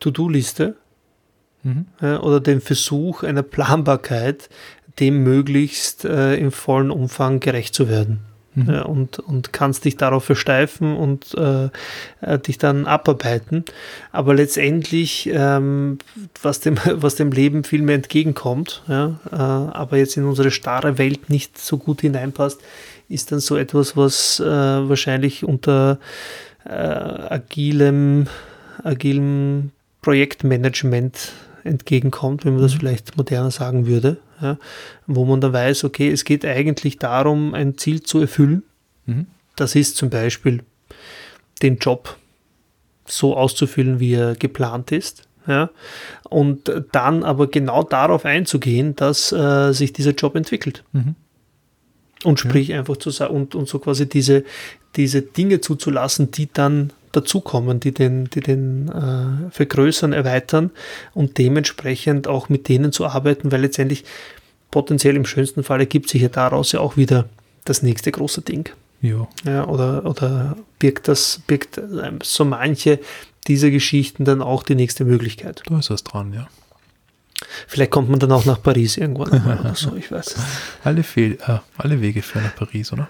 [0.01, 0.75] To-Do-Liste
[1.63, 1.87] mhm.
[2.01, 4.49] ja, oder den Versuch einer Planbarkeit
[4.99, 8.21] dem möglichst äh, im vollen Umfang gerecht zu werden.
[8.57, 8.71] Mhm.
[8.71, 11.69] Ja, und, und kannst dich darauf versteifen und äh,
[12.23, 13.65] äh, dich dann abarbeiten.
[14.13, 15.99] Aber letztendlich, ähm,
[16.43, 20.97] was, dem, was dem Leben viel mehr entgegenkommt, ja, äh, aber jetzt in unsere starre
[20.97, 22.61] Welt nicht so gut hineinpasst,
[23.09, 25.99] ist dann so etwas, was äh, wahrscheinlich unter
[26.65, 28.27] äh, agilem,
[28.83, 31.33] agilem Projektmanagement
[31.67, 32.79] entgegenkommt, wenn man das mhm.
[32.79, 34.59] vielleicht moderner sagen würde, ja,
[35.07, 38.63] wo man dann weiß, okay, es geht eigentlich darum, ein Ziel zu erfüllen.
[39.07, 39.27] Mhm.
[39.57, 40.63] Das ist zum Beispiel
[41.63, 42.17] den Job
[43.07, 45.23] so auszufüllen, wie er geplant ist.
[45.47, 45.71] Ja,
[46.29, 50.83] und dann aber genau darauf einzugehen, dass äh, sich dieser Job entwickelt.
[50.93, 51.15] Mhm.
[52.25, 52.81] Und sprich ja.
[52.81, 54.43] einfach zu sagen und, und so quasi diese,
[54.97, 60.71] diese Dinge zuzulassen, die dann dazukommen, die den, die den äh, vergrößern, erweitern
[61.15, 64.05] und dementsprechend auch mit denen zu arbeiten, weil letztendlich
[64.71, 67.27] potenziell im schönsten Fall ergibt sich ja daraus ja auch wieder
[67.65, 68.69] das nächste große Ding.
[69.01, 69.29] Ja.
[69.45, 72.99] ja oder, oder birgt das, birgt ähm, so manche
[73.47, 75.63] dieser Geschichten dann auch die nächste Möglichkeit.
[75.67, 76.49] Da ist was dran, ja.
[77.67, 80.43] Vielleicht kommt man dann auch nach Paris irgendwann oder so, ich weiß es.
[80.85, 83.09] Alle, Fehl, äh, alle Wege führen nach Paris, oder?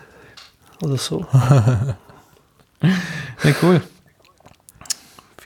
[0.83, 1.27] Oder so.
[1.33, 1.97] ja,
[3.63, 3.81] cool.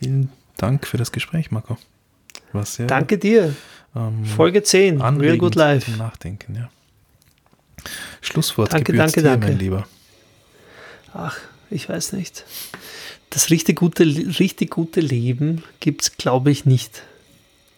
[0.01, 1.77] Vielen Dank für das Gespräch, Marco.
[2.65, 3.55] sehr, Danke dir.
[3.95, 5.91] Ähm, Folge 10, Real Good Life.
[5.93, 6.71] Nachdenken, ja.
[8.21, 9.49] Schlusswort danke, danke, dir, danke.
[9.49, 9.87] mein Lieber.
[11.13, 11.37] Ach,
[11.71, 12.45] ich weiß nicht.
[13.31, 17.03] Das richtig gute, richtig gute Leben gibt es, glaube ich, nicht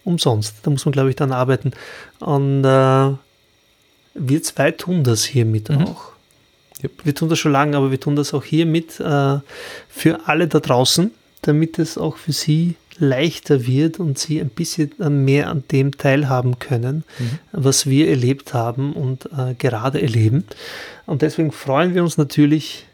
[0.03, 0.55] umsonst.
[0.63, 1.71] Da muss man, glaube ich, dann arbeiten.
[2.19, 3.11] Und äh,
[4.13, 5.87] wir zwei tun das hiermit mhm.
[5.87, 6.11] auch.
[6.83, 7.05] Yep.
[7.05, 9.39] Wir tun das schon lange, aber wir tun das auch hiermit äh,
[9.89, 11.11] für alle da draußen,
[11.43, 14.91] damit es auch für sie leichter wird und sie ein bisschen
[15.25, 17.39] mehr an dem teilhaben können, mhm.
[17.51, 20.45] was wir erlebt haben und äh, gerade erleben.
[21.05, 22.85] Und deswegen freuen wir uns natürlich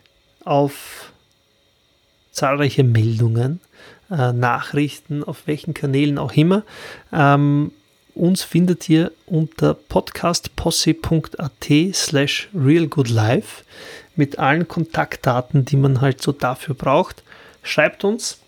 [0.45, 1.11] auf
[2.31, 3.59] zahlreiche Meldungen
[4.09, 6.63] äh, Nachrichten, auf welchen Kanälen auch immer.
[7.11, 7.71] Ähm,
[8.15, 13.63] uns findet ihr unter podcastposse.at slash realgoodlife
[14.15, 17.23] mit allen Kontaktdaten, die man halt so dafür braucht.
[17.63, 18.39] Schreibt uns,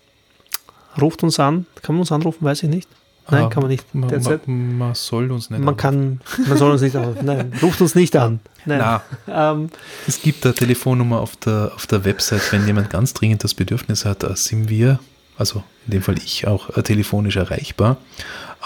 [1.00, 1.66] ruft uns an.
[1.82, 2.88] Kann man uns anrufen, weiß ich nicht.
[3.30, 3.94] Nein, ah, kann man nicht.
[3.94, 7.24] Man, man, soll uns nicht man kann, man soll uns nicht anrufen.
[7.24, 8.40] Nein, ruft uns nicht an.
[8.66, 9.00] Nein.
[9.28, 9.70] Ähm,
[10.08, 14.04] es gibt eine Telefonnummer auf der, auf der Website, wenn jemand ganz dringend das Bedürfnis
[14.04, 14.98] hat, sind wir
[15.36, 17.96] also in dem Fall ich auch äh, telefonisch erreichbar.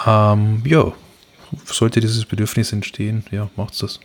[0.05, 0.91] Ähm, ja,
[1.65, 3.99] sollte dieses Bedürfnis entstehen, ja, macht's das.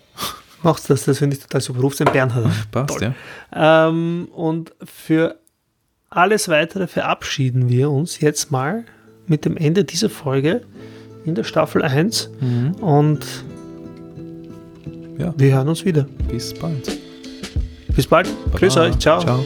[0.62, 1.80] Macht's das, das finde ich total super.
[1.80, 2.53] Rufst den Bernhard an.
[2.70, 3.14] Passt, Toll.
[3.53, 3.88] ja.
[3.88, 5.36] Ähm, und für
[6.16, 8.84] alles weitere verabschieden wir uns jetzt mal
[9.26, 10.62] mit dem Ende dieser Folge
[11.24, 12.72] in der Staffel 1 mhm.
[12.80, 13.20] und
[15.18, 15.32] ja.
[15.36, 16.06] wir hören uns wieder.
[16.28, 16.98] Bis bald.
[17.94, 18.28] Bis bald.
[18.46, 18.58] Baba.
[18.58, 18.98] Grüß euch.
[18.98, 19.20] Ciao.
[19.20, 19.44] Ciao.